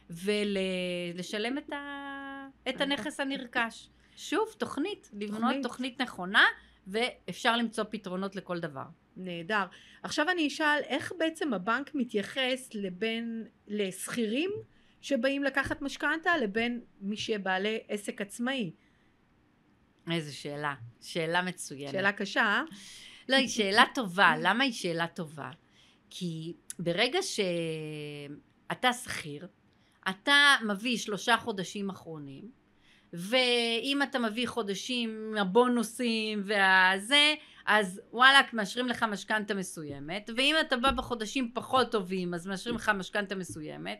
[0.09, 2.08] ולשלם את, ה...
[2.69, 3.89] את הנכס הנרכש.
[4.15, 5.63] שוב, תוכנית, לבנות תוכנית.
[5.63, 6.45] תוכנית נכונה,
[6.87, 8.85] ואפשר למצוא פתרונות לכל דבר.
[9.17, 9.65] נהדר.
[10.03, 14.51] עכשיו אני אשאל, איך בעצם הבנק מתייחס לבין, לשכירים
[15.01, 18.71] שבאים לקחת משכנתה לבין מי שבעלי עסק עצמאי?
[20.11, 21.91] איזה שאלה, שאלה מצוינת.
[21.91, 22.63] שאלה קשה, אה?
[23.29, 24.33] לא, היא שאלה טובה.
[24.41, 25.51] למה היא שאלה טובה?
[26.09, 29.47] כי ברגע שאתה שכיר,
[30.09, 32.51] אתה מביא שלושה חודשים אחרונים,
[33.13, 37.33] ואם אתה מביא חודשים הבונוסים והזה,
[37.65, 42.89] אז וואלכ, מאשרים לך משכנתה מסוימת, ואם אתה בא בחודשים פחות טובים, אז מאשרים לך
[42.89, 43.99] משכנתה מסוימת.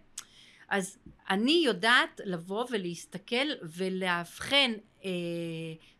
[0.70, 0.98] אז
[1.30, 4.72] אני יודעת לבוא ולהסתכל ולאבחן
[5.06, 5.10] אה,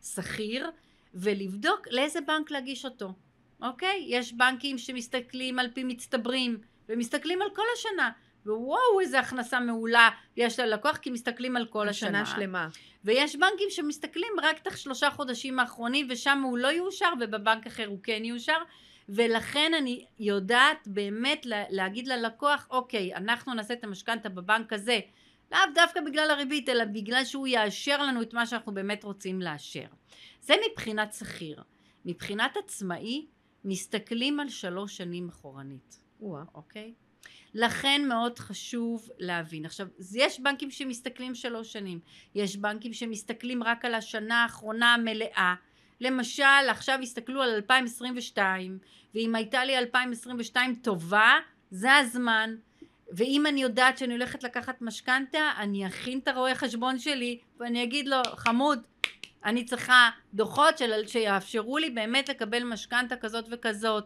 [0.02, 0.70] שכיר
[1.14, 3.12] ולבדוק לאיזה בנק להגיש אותו,
[3.62, 4.04] אוקיי?
[4.08, 8.10] יש בנקים שמסתכלים על פי מצטברים ומסתכלים על כל השנה
[8.46, 12.24] ווואו איזה הכנסה מעולה יש ללקוח כי מסתכלים על כל השנה.
[12.24, 12.68] שנה שלמה.
[13.04, 17.98] ויש בנקים שמסתכלים רק את השלושה חודשים האחרונים ושם הוא לא יאושר ובבנק אחר הוא
[18.02, 18.58] כן יאושר
[19.08, 25.00] ולכן אני יודעת באמת לה, להגיד ללקוח אוקיי אנחנו נעשה את המשכנתה בבנק הזה
[25.52, 29.86] לאו דווקא בגלל הריבית אלא בגלל שהוא יאשר לנו את מה שאנחנו באמת רוצים לאשר
[30.40, 31.62] זה מבחינת שכיר
[32.04, 33.26] מבחינת עצמאי
[33.64, 36.42] מסתכלים על שלוש שנים אחורנית וואה.
[36.54, 36.94] אוקיי?
[37.54, 39.64] לכן מאוד חשוב להבין.
[39.66, 42.00] עכשיו, יש בנקים שמסתכלים שלוש שנים,
[42.34, 45.54] יש בנקים שמסתכלים רק על השנה האחרונה המלאה.
[46.00, 48.78] למשל, עכשיו הסתכלו על 2022,
[49.14, 51.32] ואם הייתה לי 2022 טובה,
[51.70, 52.54] זה הזמן.
[53.12, 58.08] ואם אני יודעת שאני הולכת לקחת משכנתה, אני אכין את הרואה חשבון שלי, ואני אגיד
[58.08, 58.82] לו, חמוד,
[59.44, 64.04] אני צריכה דוחות של, שיאפשרו לי באמת לקבל משכנתה כזאת וכזאת.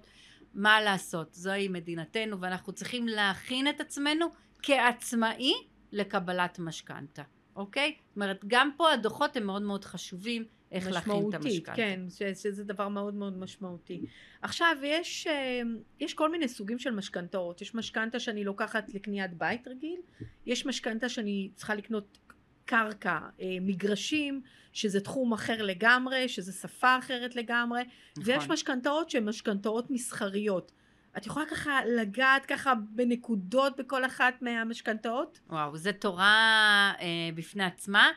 [0.54, 4.26] מה לעשות, זוהי מדינתנו ואנחנו צריכים להכין את עצמנו
[4.62, 5.54] כעצמאי
[5.92, 7.22] לקבלת משכנתה,
[7.56, 7.94] אוקיי?
[8.08, 11.76] זאת אומרת, גם פה הדוחות הם מאוד מאוד חשובים, איך להכין את משמעותית, המשכנתה.
[11.76, 14.00] כן, ש- שזה דבר מאוד מאוד משמעותי.
[14.42, 15.60] עכשיו, יש, אה,
[16.00, 17.62] יש כל מיני סוגים של משכנתאות.
[17.62, 20.00] יש משכנתה שאני לוקחת לקניית בית רגיל,
[20.46, 22.18] יש משכנתה שאני צריכה לקנות
[22.64, 24.40] קרקע, אה, מגרשים,
[24.72, 28.34] שזה תחום אחר לגמרי, שזה שפה אחרת לגמרי, נכון.
[28.34, 30.72] ויש משכנתאות שהן משכנתאות מסחריות.
[31.16, 35.40] את יכולה ככה לגעת ככה בנקודות בכל אחת מהמשכנתאות?
[35.50, 38.08] וואו, זו תורה אה, בפני עצמה.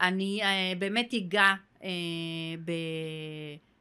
[0.00, 1.88] אני אה, באמת אגע אה,
[2.64, 2.72] ב...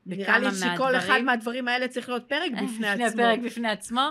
[0.06, 0.96] נראה לי שכל מהדברים.
[0.96, 3.22] אחד מהדברים האלה צריך להיות פרק בפני עצמו.
[3.22, 4.10] הפרק בפני עצמו.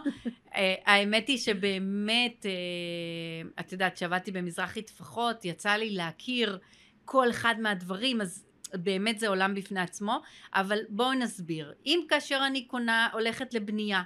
[0.55, 6.59] אה, האמת היא שבאמת, אה, את יודעת, כשעבדתי במזרחי טפחות, יצא לי להכיר
[7.05, 10.21] כל אחד מהדברים, אז באמת זה עולם בפני עצמו.
[10.55, 11.73] אבל בואו נסביר.
[11.87, 14.03] אם כאשר אני קונה, הולכת לבנייה,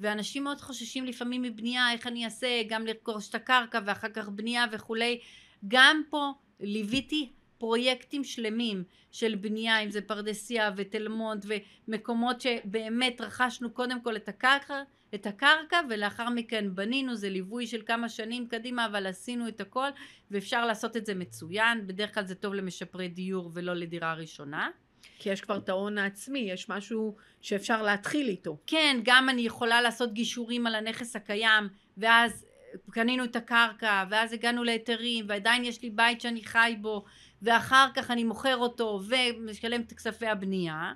[0.00, 4.64] ואנשים מאוד חוששים לפעמים מבנייה, איך אני אעשה, גם לרכוש את הקרקע ואחר כך בנייה
[4.72, 5.20] וכולי,
[5.68, 11.46] גם פה ליוויתי פרויקטים שלמים של בנייה, אם זה פרדסיה ותל מונד
[11.88, 14.82] ומקומות שבאמת רכשנו קודם כל את הקרקע,
[15.14, 19.88] את הקרקע ולאחר מכן בנינו, זה ליווי של כמה שנים קדימה, אבל עשינו את הכל
[20.30, 24.70] ואפשר לעשות את זה מצוין, בדרך כלל זה טוב למשפרי דיור ולא לדירה ראשונה.
[25.18, 28.58] כי יש כבר את ההון העצמי, יש משהו שאפשר להתחיל איתו.
[28.66, 32.46] כן, גם אני יכולה לעשות גישורים על הנכס הקיים, ואז
[32.90, 37.04] קנינו את הקרקע, ואז הגענו להיתרים, ועדיין יש לי בית שאני חי בו,
[37.42, 40.92] ואחר כך אני מוכר אותו ומשלם את כספי הבנייה.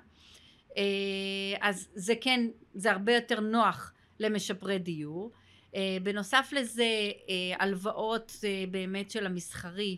[0.77, 0.83] אה,
[1.61, 5.31] אז זה כן, זה הרבה יותר נוח למשפרי דיור.
[5.75, 6.83] אה, בנוסף לזה,
[7.29, 8.31] אה, הלוואות
[8.71, 9.97] באמת של המסחרי,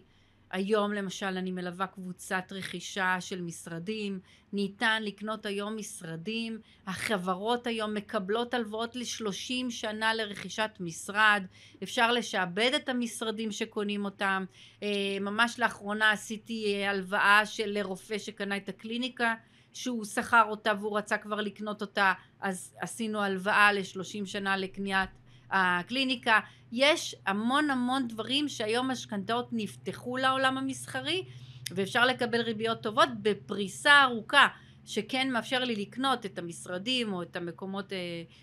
[0.52, 4.20] היום למשל אני מלווה קבוצת רכישה של משרדים,
[4.54, 11.44] ניתן לקנות היום משרדים, החברות היום מקבלות הלוואות ל-30 שנה לרכישת משרד,
[11.84, 14.46] אפשר לשעבד את המשרדים שקונים אותם,
[14.84, 19.34] אה, ממש לאחרונה עשיתי אה, הלוואה של רופא שקנה את הקליניקה
[19.74, 25.10] שהוא שכר אותה והוא רצה כבר לקנות אותה אז עשינו הלוואה ל-30 שנה לקניית
[25.52, 26.40] הקליניקה,
[26.72, 31.24] יש המון המון דברים שהיום משכנתאות נפתחו לעולם המסחרי
[31.72, 34.48] ואפשר לקבל ריביות טובות בפריסה ארוכה
[34.88, 37.98] שכן מאפשר לי לקנות את המשרדים או את המקומות אה,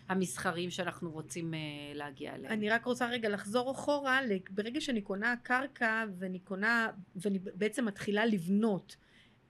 [0.08, 1.58] המסחריים שאנחנו רוצים אה,
[1.94, 2.52] להגיע אליהם.
[2.52, 8.26] אני רק רוצה רגע לחזור אחורה, ברגע שאני קונה קרקע ואני קונה, ואני בעצם מתחילה
[8.26, 8.96] לבנות,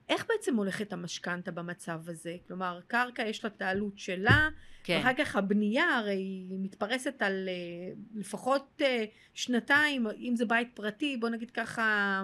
[0.09, 2.35] איך בעצם הולכת המשכנתה במצב הזה?
[2.47, 4.49] כלומר, קרקע יש לה את העלות שלה,
[4.83, 4.97] כן.
[4.97, 11.17] ואחר כך הבנייה הרי היא מתפרסת על אה, לפחות אה, שנתיים, אם זה בית פרטי,
[11.17, 12.23] בוא נגיד ככה,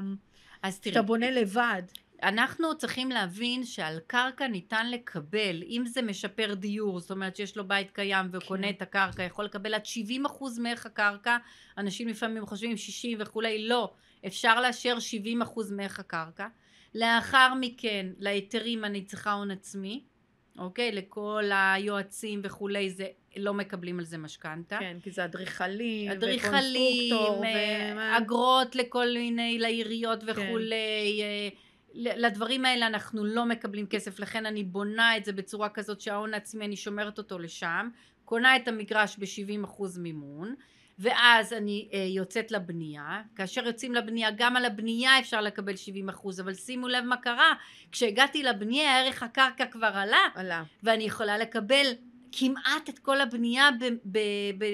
[0.64, 1.84] אז תראי, שאתה בונה לבד.
[2.24, 7.68] אנחנו צריכים להבין שעל קרקע ניתן לקבל, אם זה משפר דיור, זאת אומרת שיש לו
[7.68, 8.74] בית קיים וקונה כן.
[8.74, 11.38] את הקרקע, יכול לקבל עד 70 אחוז מערך הקרקע,
[11.78, 13.94] אנשים לפעמים חושבים 60 וכולי, לא,
[14.28, 16.48] אפשר לאשר 70 אחוז מערך הקרקע.
[16.96, 20.04] לאחר מכן להיתרים אני צריכה הון עצמי,
[20.60, 20.92] אוקיי?
[20.92, 24.78] לכל היועצים וכולי זה לא מקבלים על זה משכנתה.
[24.80, 30.32] כן, כי זה אדריכלים, אדריכלים, אה, אגרות לכל מיני, לעיריות כן.
[30.32, 31.22] וכולי.
[31.22, 31.58] כן.
[31.94, 36.66] לדברים האלה אנחנו לא מקבלים כסף, לכן אני בונה את זה בצורה כזאת שההון העצמי
[36.66, 37.90] אני שומרת אותו לשם,
[38.26, 40.56] קונה את המגרש ב-70% מימון,
[41.00, 46.42] ואז אני אה, יוצאת לבנייה, כאשר יוצאים לבנייה, גם על הבנייה אפשר לקבל 70 אחוז,
[46.42, 47.54] אבל שימו לב מה קרה,
[47.92, 50.64] כשהגעתי לבנייה ערך הקרקע כבר עלה, עלה.
[50.84, 51.86] ואני יכולה לקבל
[52.32, 54.20] כמעט את כל הבנייה, ב, ב,
[54.58, 54.66] ב,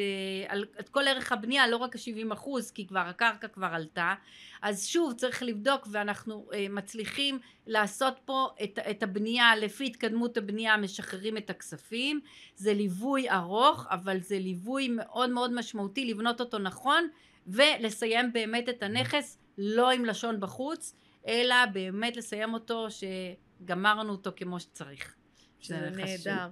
[0.47, 4.13] על, את כל ערך הבנייה, לא רק ה-70 אחוז, כי כבר הקרקע כבר עלתה.
[4.61, 10.77] אז שוב, צריך לבדוק, ואנחנו אה, מצליחים לעשות פה את, את הבנייה, לפי התקדמות הבנייה
[10.77, 12.19] משחררים את הכספים.
[12.55, 17.07] זה ליווי ארוך, אבל זה ליווי מאוד מאוד משמעותי, לבנות אותו נכון,
[17.47, 20.95] ולסיים באמת את הנכס, לא עם לשון בחוץ,
[21.27, 25.15] אלא באמת לסיים אותו שגמרנו אותו כמו שצריך.
[25.63, 26.47] זה נהדר.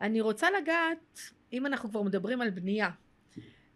[0.00, 1.20] אני רוצה לגעת,
[1.52, 2.90] אם אנחנו כבר מדברים על בנייה,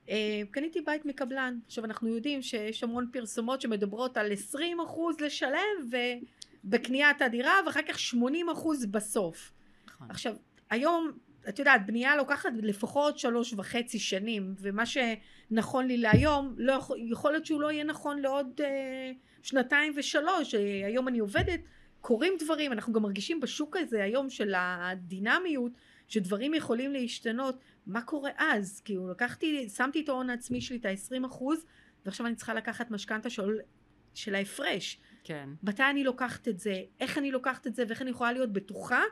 [0.09, 1.59] אה, קניתי בית מקבלן.
[1.67, 5.91] עכשיו אנחנו יודעים שיש המון פרסומות שמדברות על 20% לשלם
[6.65, 9.53] בקניית הדירה ואחר כך 80% בסוף.
[9.87, 10.11] נכון.
[10.11, 10.35] עכשיו
[10.71, 11.13] היום
[11.49, 17.33] את יודעת בנייה לוקחת לפחות שלוש וחצי שנים ומה שנכון לי להיום לא יכול, יכול
[17.33, 21.61] להיות שהוא לא יהיה נכון לעוד אה, שנתיים ושלוש אה, היום אני עובדת
[22.01, 25.73] קורים דברים אנחנו גם מרגישים בשוק הזה היום של הדינמיות
[26.09, 28.81] שדברים יכולים להשתנות, מה קורה אז?
[28.85, 31.67] כאילו לקחתי, שמתי את ההון העצמי שלי את ה-20 אחוז,
[32.05, 33.59] ועכשיו אני צריכה לקחת משכנתה של,
[34.15, 35.01] של ההפרש.
[35.25, 35.49] כן.
[35.63, 36.83] מתי אני לוקחת את זה?
[37.01, 37.85] איך אני לוקחת את זה?
[37.89, 39.03] ואיך אני יכולה להיות בטוחה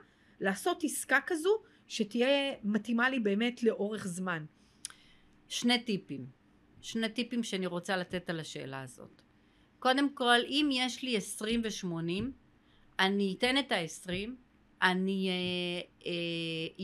[0.40, 4.44] לעשות עסקה כזו שתהיה מתאימה לי באמת לאורך זמן.
[5.48, 6.26] שני טיפים.
[6.80, 9.22] שני טיפים שאני רוצה לתת על השאלה הזאת.
[9.78, 12.22] קודם כל, אם יש לי 20 ו-80,
[12.98, 14.30] אני אתן את ה-20
[14.82, 15.30] אני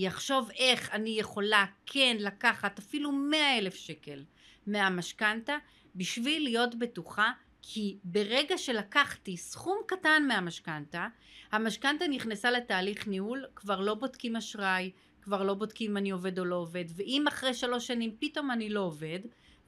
[0.08, 4.24] אחשוב אה, אה, איך אני יכולה כן לקחת אפילו מאה אלף שקל
[4.66, 5.56] מהמשכנתה
[5.94, 7.32] בשביל להיות בטוחה
[7.62, 11.08] כי ברגע שלקחתי סכום קטן מהמשכנתה,
[11.52, 14.90] המשכנתה נכנסה לתהליך ניהול, כבר לא בודקים אשראי,
[15.22, 18.68] כבר לא בודקים אם אני עובד או לא עובד, ואם אחרי שלוש שנים פתאום אני
[18.68, 19.18] לא עובד,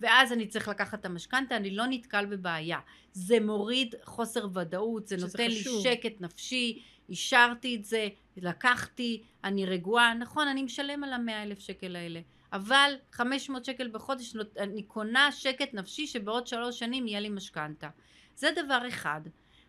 [0.01, 2.79] ואז אני צריך לקחת את המשכנתה, אני לא נתקל בבעיה.
[3.12, 5.87] זה מוריד חוסר ודאות, זה נותן חשוב.
[5.87, 11.59] לי שקט נפשי, אישרתי את זה, לקחתי, אני רגועה, נכון, אני משלם על המאה אלף
[11.59, 12.20] שקל האלה,
[12.53, 17.88] אבל 500 שקל בחודש, אני קונה שקט נפשי שבעוד שלוש שנים יהיה לי משכנתה.
[18.37, 19.20] זה דבר אחד.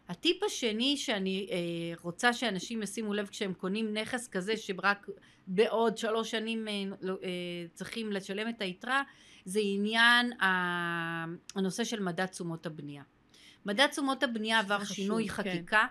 [0.10, 1.58] הטיפ השני שאני אה,
[2.01, 5.08] רוצה שאנשים ישימו לב כשהם קונים נכס כזה שרק
[5.47, 7.30] בעוד שלוש שנים אה, לא, אה,
[7.73, 9.04] צריכים לשלם את היתרה
[9.45, 10.34] זה עניין
[11.56, 13.04] הנושא של מדד תשומות הבנייה.
[13.65, 15.34] מדד תשומות הבנייה עבר חשוב, שינוי כן.
[15.34, 15.85] חקיקה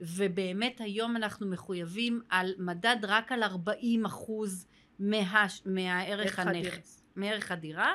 [0.00, 4.66] ובאמת היום אנחנו מחויבים על מדד רק על 40 אחוז
[4.98, 7.92] מה, מהערך הנכס, מערך הדירה.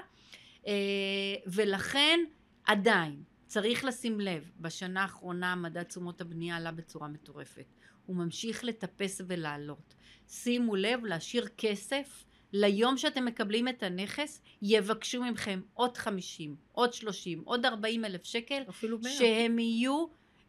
[0.68, 0.74] אה,
[1.48, 2.20] ולכן
[2.66, 7.66] עדיין צריך לשים לב בשנה האחרונה מדד תשומות הבנייה עלה בצורה מטורפת.
[8.06, 9.96] הוא ממשיך לטפס ולעלות.
[10.28, 12.24] שימו לב להשאיר כסף
[12.54, 18.62] ליום שאתם מקבלים את הנכס יבקשו מכם עוד 50 עוד 30 עוד 40 אלף שקל
[18.70, 20.06] אפילו 100 שהם יהיו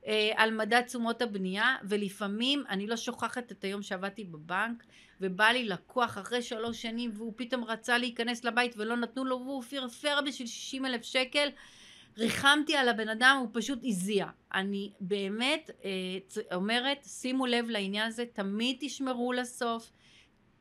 [0.06, 4.84] אה, על מדד תשומות הבנייה ולפעמים אני לא שוכחת את היום שעבדתי בבנק
[5.20, 9.62] ובא לי לקוח אחרי שלוש שנים והוא פתאום רצה להיכנס לבית ולא נתנו לו והוא
[9.62, 11.48] פרפר בשביל 60 אלף שקל
[12.18, 14.26] ריחמתי על הבן אדם, הוא פשוט הזיע.
[14.54, 19.92] אני באמת אה, אומרת, שימו לב לעניין הזה, תמיד תשמרו לסוף.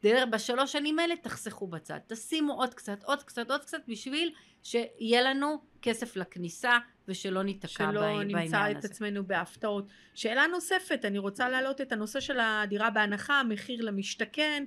[0.04, 4.34] דרך, בשלוש שנים האלה תחסכו בצד, תשימו עוד קצת, עוד קצת, עוד קצת, בשביל
[4.64, 6.78] שיהיה לנו כסף לכניסה
[7.08, 8.44] ושלא ניתקע שלא בעניין הזה.
[8.44, 9.88] נמצא את עצמנו בהפתעות.
[10.14, 14.66] שאלה נוספת, אני רוצה להעלות את הנושא של הדירה בהנחה, מחיר למשתכן.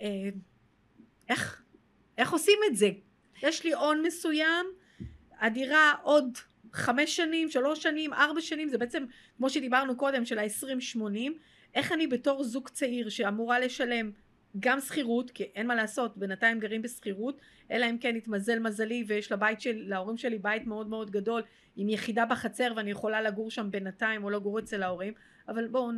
[0.00, 0.06] אה,
[1.28, 1.62] איך,
[2.18, 2.90] איך עושים את זה?
[3.42, 4.66] יש לי הון מסוים,
[5.40, 6.38] הדירה עוד
[6.72, 9.04] חמש שנים, שלוש שנים, ארבע שנים, זה בעצם,
[9.36, 11.30] כמו שדיברנו קודם, של ה-20-80,
[11.74, 14.10] איך אני בתור זוג צעיר שאמורה לשלם
[14.60, 17.40] גם שכירות, כי אין מה לעשות, בינתיים גרים בשכירות,
[17.70, 21.42] אלא אם כן התמזל מזלי ויש לבית של, להורים שלי בית מאוד מאוד גדול
[21.76, 25.12] עם יחידה בחצר ואני יכולה לגור שם בינתיים או לגור אצל ההורים,
[25.48, 25.90] אבל בואו,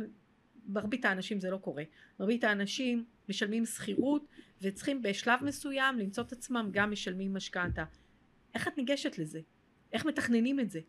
[0.67, 1.83] מרבית האנשים זה לא קורה.
[2.19, 4.25] מרבית האנשים משלמים שכירות
[4.61, 7.83] וצריכים בשלב מסוים למצוא את עצמם גם משלמים משכנתה.
[8.53, 9.39] איך את ניגשת לזה?
[9.93, 10.79] איך מתכננים את זה?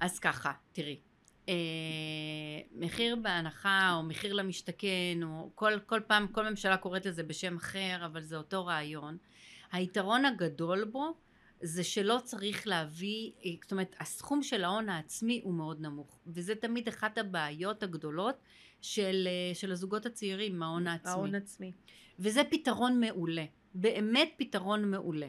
[0.00, 1.00] אז ככה, תראי,
[2.72, 8.06] מחיר בהנחה או מחיר למשתכן או כל, כל פעם כל ממשלה קוראת לזה בשם אחר
[8.06, 9.16] אבל זה אותו רעיון
[9.72, 11.14] היתרון הגדול בו
[11.62, 16.54] זה שלא צריך להביא, אה, זאת אומרת הסכום של ההון העצמי הוא מאוד נמוך וזה
[16.54, 18.36] תמיד אחת הבעיות הגדולות
[18.80, 21.10] של, אה, של הזוגות הצעירים, ההון העצמי.
[21.10, 21.72] ההון עצמי.
[22.18, 23.44] וזה פתרון מעולה,
[23.74, 25.28] באמת פתרון מעולה.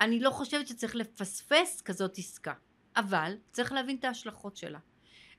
[0.00, 2.52] אני לא חושבת שצריך לפספס כזאת עסקה,
[2.96, 4.78] אבל צריך להבין את ההשלכות שלה.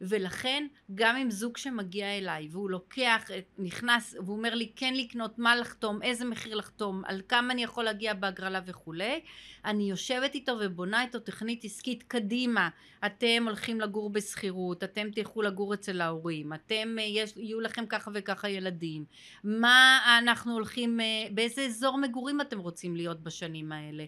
[0.01, 3.27] ולכן גם עם זוג שמגיע אליי והוא לוקח,
[3.57, 7.83] נכנס והוא אומר לי כן לקנות, מה לחתום, איזה מחיר לחתום, על כמה אני יכול
[7.83, 9.21] להגיע בהגרלה וכולי,
[9.65, 12.69] אני יושבת איתו ובונה איתו תכנית עסקית קדימה,
[13.05, 18.49] אתם הולכים לגור בשכירות, אתם תלכו לגור אצל ההורים, אתם, יש, יהיו לכם ככה וככה
[18.49, 19.05] ילדים,
[19.43, 20.99] מה אנחנו הולכים,
[21.31, 24.05] באיזה אזור מגורים אתם רוצים להיות בשנים האלה,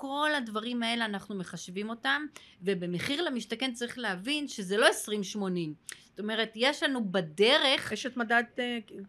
[0.00, 2.26] כל הדברים האלה אנחנו מחשבים אותם
[2.62, 4.86] ובמחיר למשתכן צריך להבין שזה לא
[5.36, 5.38] 20-80
[6.10, 8.42] זאת אומרת יש לנו בדרך יש את מדד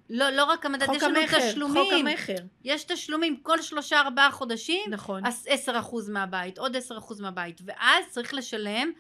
[0.10, 1.84] לא, לא רק המדד יש לנו המכר, תשלומים.
[1.84, 2.44] חוק המכר.
[2.64, 5.26] יש תשלומים כל שלושה ארבעה חודשים נכון.
[5.26, 5.72] אז 10%
[6.12, 8.92] מהבית עוד 10% מהבית ואז צריך לשלם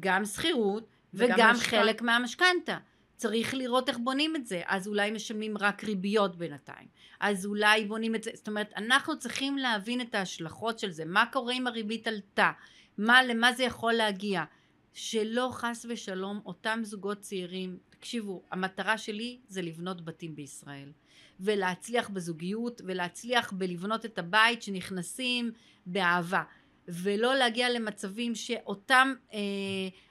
[0.00, 0.84] גם שכירות
[1.14, 2.78] וגם וגם חלק מהמשכנתה
[3.16, 4.62] צריך לראות איך בונים את זה.
[4.66, 6.88] אז אולי משלמים רק ריביות בינתיים.
[7.20, 8.30] אז אולי בונים את זה.
[8.34, 11.04] זאת אומרת אנחנו צריכים להבין את ההשלכות של זה.
[11.04, 12.52] מה קורה אם הריבית עלתה?
[12.98, 14.44] מה למה זה יכול להגיע?
[14.92, 20.92] שלא חס ושלום אותם זוגות צעירים תקשיבו המטרה שלי זה לבנות בתים בישראל.
[21.40, 25.52] ולהצליח בזוגיות ולהצליח בלבנות את הבית שנכנסים
[25.86, 26.42] באהבה.
[26.88, 29.38] ולא להגיע למצבים שאותם אה,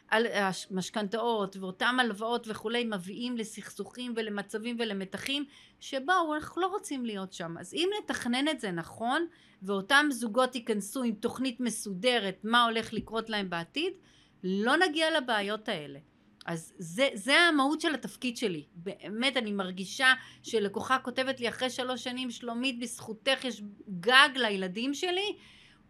[0.08, 5.46] על המשכנתאות ואותם הלוואות וכולי מביאים לסכסוכים ולמצבים ולמתחים
[5.80, 7.58] שבואו אנחנו לא רוצים להיות שם.
[7.60, 9.28] אז אם נתכנן את זה נכון
[9.64, 13.94] ואותם זוגות ייכנסו עם תוכנית מסודרת מה הולך לקרות להם בעתיד
[14.44, 16.00] לא נגיע לבעיות האלה.
[16.46, 18.64] אז זה, זה המהות של התפקיד שלי.
[18.76, 23.62] באמת אני מרגישה שלקוחה כותבת לי אחרי שלוש שנים שלומית בזכותך יש
[24.00, 25.36] גג לילדים שלי?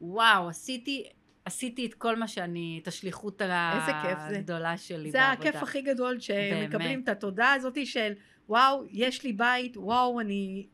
[0.02, 1.04] וואו עשיתי
[1.46, 3.42] עשיתי את כל מה שאני, את השליחות
[4.30, 4.38] זה.
[4.38, 5.50] הגדולה שלי זה בעבודה.
[5.50, 7.02] הכיף הכי גדול שמקבלים.
[7.04, 8.14] את התודעה הזאת של
[8.50, 10.68] וואו יש לי בית וואו אני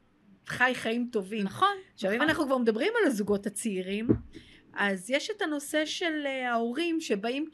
[0.48, 1.68] חי חיים טובים נכון.
[1.94, 2.30] עכשיו אם נכון.
[2.30, 4.08] אנחנו כבר מדברים על הזוגות הצעירים
[4.74, 7.46] אז יש את הנושא של אה, ההורים שבאים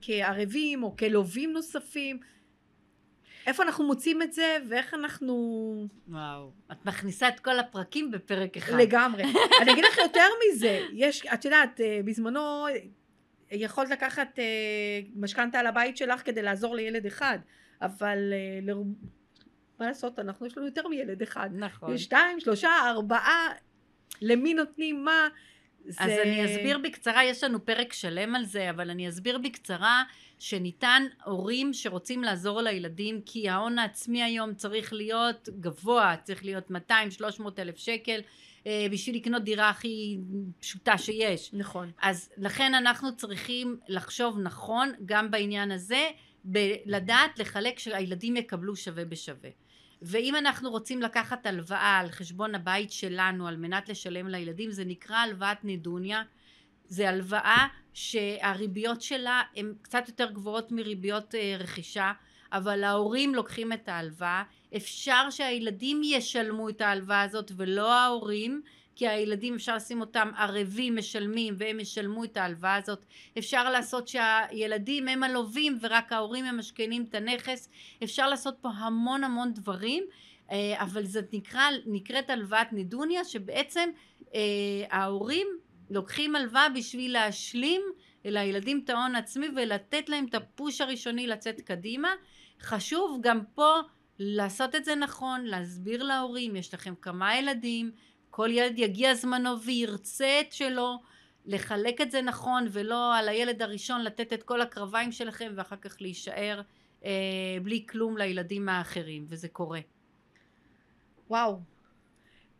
[0.00, 2.18] כערבים או כלווים נוספים
[3.46, 5.34] איפה אנחנו מוצאים את זה ואיך אנחנו
[6.08, 6.50] וואו.
[6.72, 8.72] את מכניסה את כל הפרקים בפרק אחד.
[8.80, 9.22] לגמרי
[9.62, 12.66] אני אגיד לך יותר מזה יש את יודעת אה, בזמנו
[13.52, 14.44] יכולת לקחת אה,
[15.16, 17.38] משכנתה על הבית שלך כדי לעזור לילד אחד
[17.82, 18.94] אבל אה, לרוב-
[19.80, 21.94] מה לעשות אנחנו יש לנו יותר מילד אחד נכון.
[21.94, 23.48] יש שתיים שלושה ארבעה
[24.22, 25.28] למי נותנים מה
[25.88, 30.02] אז זה- אני אסביר בקצרה, יש לנו פרק שלם על זה, אבל אני אסביר בקצרה
[30.40, 36.92] שניתן הורים שרוצים לעזור לילדים, כי ההון העצמי היום צריך להיות גבוה, צריך להיות 200-300
[37.58, 38.20] אלף שקל
[38.66, 40.18] אה, בשביל לקנות דירה הכי
[40.60, 41.50] פשוטה שיש.
[41.52, 46.10] נכון אז לכן אנחנו צריכים לחשוב נכון גם בעניין הזה,
[46.44, 49.50] בלדעת לחלק שהילדים יקבלו שווה בשווה.
[50.02, 55.16] ואם אנחנו רוצים לקחת הלוואה על חשבון הבית שלנו על מנת לשלם לילדים זה נקרא
[55.16, 56.22] הלוואת נדוניה
[56.86, 62.12] זה הלוואה שהריביות שלה הן קצת יותר גבוהות מריביות אה, רכישה
[62.52, 64.42] אבל ההורים לוקחים את ההלוואה.
[64.76, 68.62] אפשר שהילדים ישלמו את ההלוואה הזאת ולא ההורים
[68.96, 73.04] כי הילדים אפשר לשים אותם ערבים משלמים והם ישלמו את ההלוואה הזאת.
[73.38, 77.68] אפשר לעשות שהילדים הם הלווים ורק ההורים הם משכנים את הנכס.
[78.04, 80.04] אפשר לעשות פה המון המון דברים
[80.50, 83.90] אה, אבל זאת נקרא, נקראת הלוואת נדוניה שבעצם
[84.34, 84.40] אה,
[84.90, 85.46] ההורים
[85.90, 87.82] לוקחים הלוואה בשביל להשלים
[88.24, 92.08] לילדים את ההון העצמי ולתת להם את הפוש הראשוני לצאת קדימה.
[92.60, 93.80] חשוב גם פה
[94.18, 97.90] לעשות את זה נכון, להסביר להורים, יש לכם כמה ילדים,
[98.30, 100.98] כל ילד יגיע זמנו וירצה את שלו,
[101.46, 105.96] לחלק את זה נכון ולא על הילד הראשון לתת את כל הקרביים שלכם ואחר כך
[106.00, 106.60] להישאר
[107.04, 107.10] אה,
[107.62, 109.80] בלי כלום לילדים האחרים, וזה קורה.
[111.30, 111.60] וואו.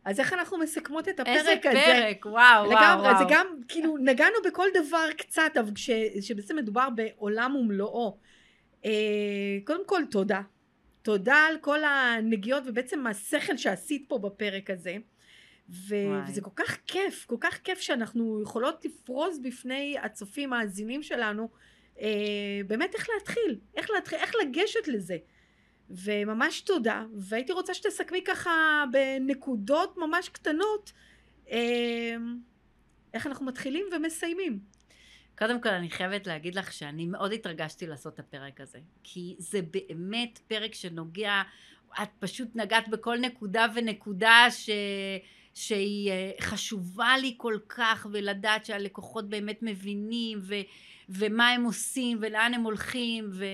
[0.05, 1.79] אז איך אנחנו מסכמות את הפרק איזה הזה?
[1.85, 3.17] פרק, וואו, לגמרי, וואו, וואו.
[3.17, 5.89] זה גם, כאילו, נגענו בכל דבר קצת, אבל כש,
[6.21, 8.17] שבעצם מדובר בעולם ומלואו.
[8.85, 8.91] אה,
[9.63, 10.41] קודם כל, תודה.
[11.01, 14.97] תודה על כל הנגיעות ובעצם השכל שעשית פה בפרק הזה.
[15.69, 16.31] ו- וואי.
[16.31, 21.49] וזה כל כך כיף, כל כך כיף שאנחנו יכולות לפרוז בפני הצופים האזינים שלנו
[22.01, 22.07] אה,
[22.67, 25.17] באמת איך להתחיל, איך להתחיל, איך לגשת לזה.
[26.03, 30.91] וממש תודה, והייתי רוצה שתסכמי ככה בנקודות ממש קטנות
[31.51, 32.15] אה,
[33.13, 34.59] איך אנחנו מתחילים ומסיימים.
[35.37, 39.59] קודם כל אני חייבת להגיד לך שאני מאוד התרגשתי לעשות את הפרק הזה כי זה
[39.61, 41.41] באמת פרק שנוגע
[42.03, 44.69] את פשוט נגעת בכל נקודה ונקודה ש...
[45.53, 50.55] שהיא אה, חשובה לי כל כך ולדעת שהלקוחות באמת מבינים ו...
[51.13, 53.45] ומה הם עושים ולאן הם הולכים ו...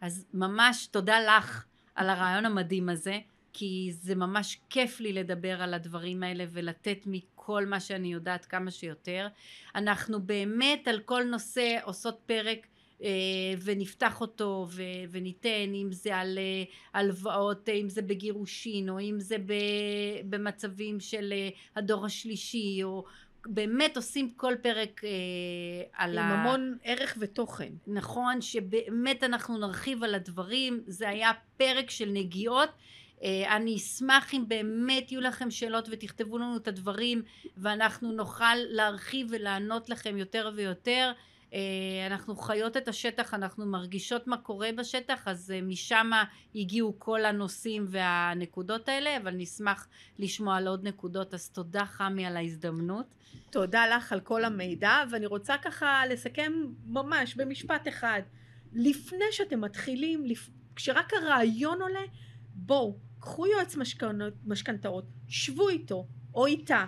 [0.00, 1.64] אז ממש תודה לך
[1.94, 3.18] על הרעיון המדהים הזה
[3.52, 8.70] כי זה ממש כיף לי לדבר על הדברים האלה ולתת מכל מה שאני יודעת כמה
[8.70, 9.28] שיותר.
[9.74, 12.66] אנחנו באמת על כל נושא עושות פרק
[13.02, 13.08] אה,
[13.64, 16.64] ונפתח אותו ו- וניתן אם זה על אה,
[17.00, 19.36] הלוואות, אה, אם זה בגירושין או אם זה
[20.28, 21.32] במצבים של
[21.76, 23.04] הדור השלישי או
[23.48, 25.10] באמת עושים כל פרק אה,
[25.92, 27.72] על עם המון ערך ותוכן.
[27.86, 30.80] נכון שבאמת אנחנו נרחיב על הדברים.
[30.86, 32.68] זה היה פרק של נגיעות.
[33.22, 37.22] אה, אני אשמח אם באמת יהיו לכם שאלות ותכתבו לנו את הדברים
[37.56, 41.12] ואנחנו נוכל להרחיב ולענות לכם יותר ויותר.
[41.12, 41.22] אה,
[42.06, 46.10] אנחנו חיות את השטח אנחנו מרגישות מה קורה בשטח אז אה, משם
[46.54, 49.88] הגיעו כל הנושאים והנקודות האלה אבל נשמח
[50.18, 53.14] לשמוע על עוד נקודות אז תודה חמי על ההזדמנות.
[53.50, 56.52] תודה לך על כל המידע, ואני רוצה ככה לסכם
[56.86, 58.22] ממש במשפט אחד.
[58.72, 60.50] לפני שאתם מתחילים, לפ...
[60.76, 62.02] כשרק הרעיון עולה,
[62.54, 66.84] בואו, קחו יועץ משכנ- משכנתאות, שבו איתו או איתה,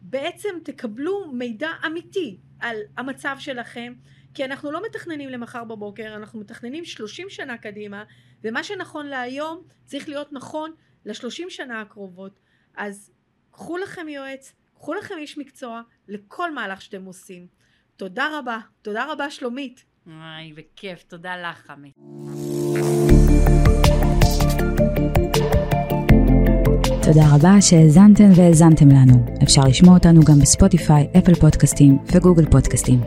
[0.00, 3.94] בעצם תקבלו מידע אמיתי על המצב שלכם,
[4.34, 8.04] כי אנחנו לא מתכננים למחר בבוקר, אנחנו מתכננים 30 שנה קדימה,
[8.44, 10.72] ומה שנכון להיום צריך להיות נכון
[11.04, 12.40] לשלושים שנה הקרובות.
[12.76, 13.10] אז
[13.50, 17.46] קחו לכם יועץ, קחו לכם איש מקצוע לכל מהלך שאתם עושים.
[17.96, 19.84] תודה רבה, תודה רבה שלומית.
[20.06, 21.92] וואי בכיף תודה לך חמי
[27.12, 29.24] תודה רבה שהאזנתן והאזנתם לנו.
[29.42, 33.00] אפשר לשמוע אותנו גם בספוטיפיי, אפל פודקאסטים וגוגל פודקאסטים.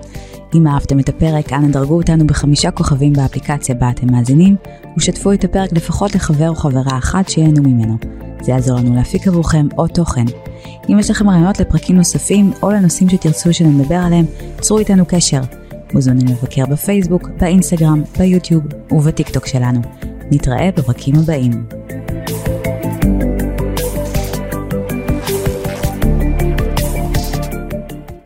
[0.56, 4.56] אם אהבתם את הפרק, אנא דרגו אותנו בחמישה כוכבים באפליקציה בה אתם מאזינים,
[4.98, 7.98] ושתפו את הפרק לפחות לחבר או חברה אחת שיהנו ממנו.
[8.42, 10.26] זה יעזור לנו להפיק עבורכם עוד תוכן.
[10.90, 14.26] אם יש לכם רעיונות לפרקים נוספים, או לנושאים שתרצו שנדבר עליהם,
[14.62, 15.42] צרו איתנו קשר.
[15.94, 19.82] מוזמנים לבקר בפייסבוק, באינסטגרם, ביוטיוב ובטיקטוק שלנו.
[20.32, 21.52] נתראה בפרקים הבאים.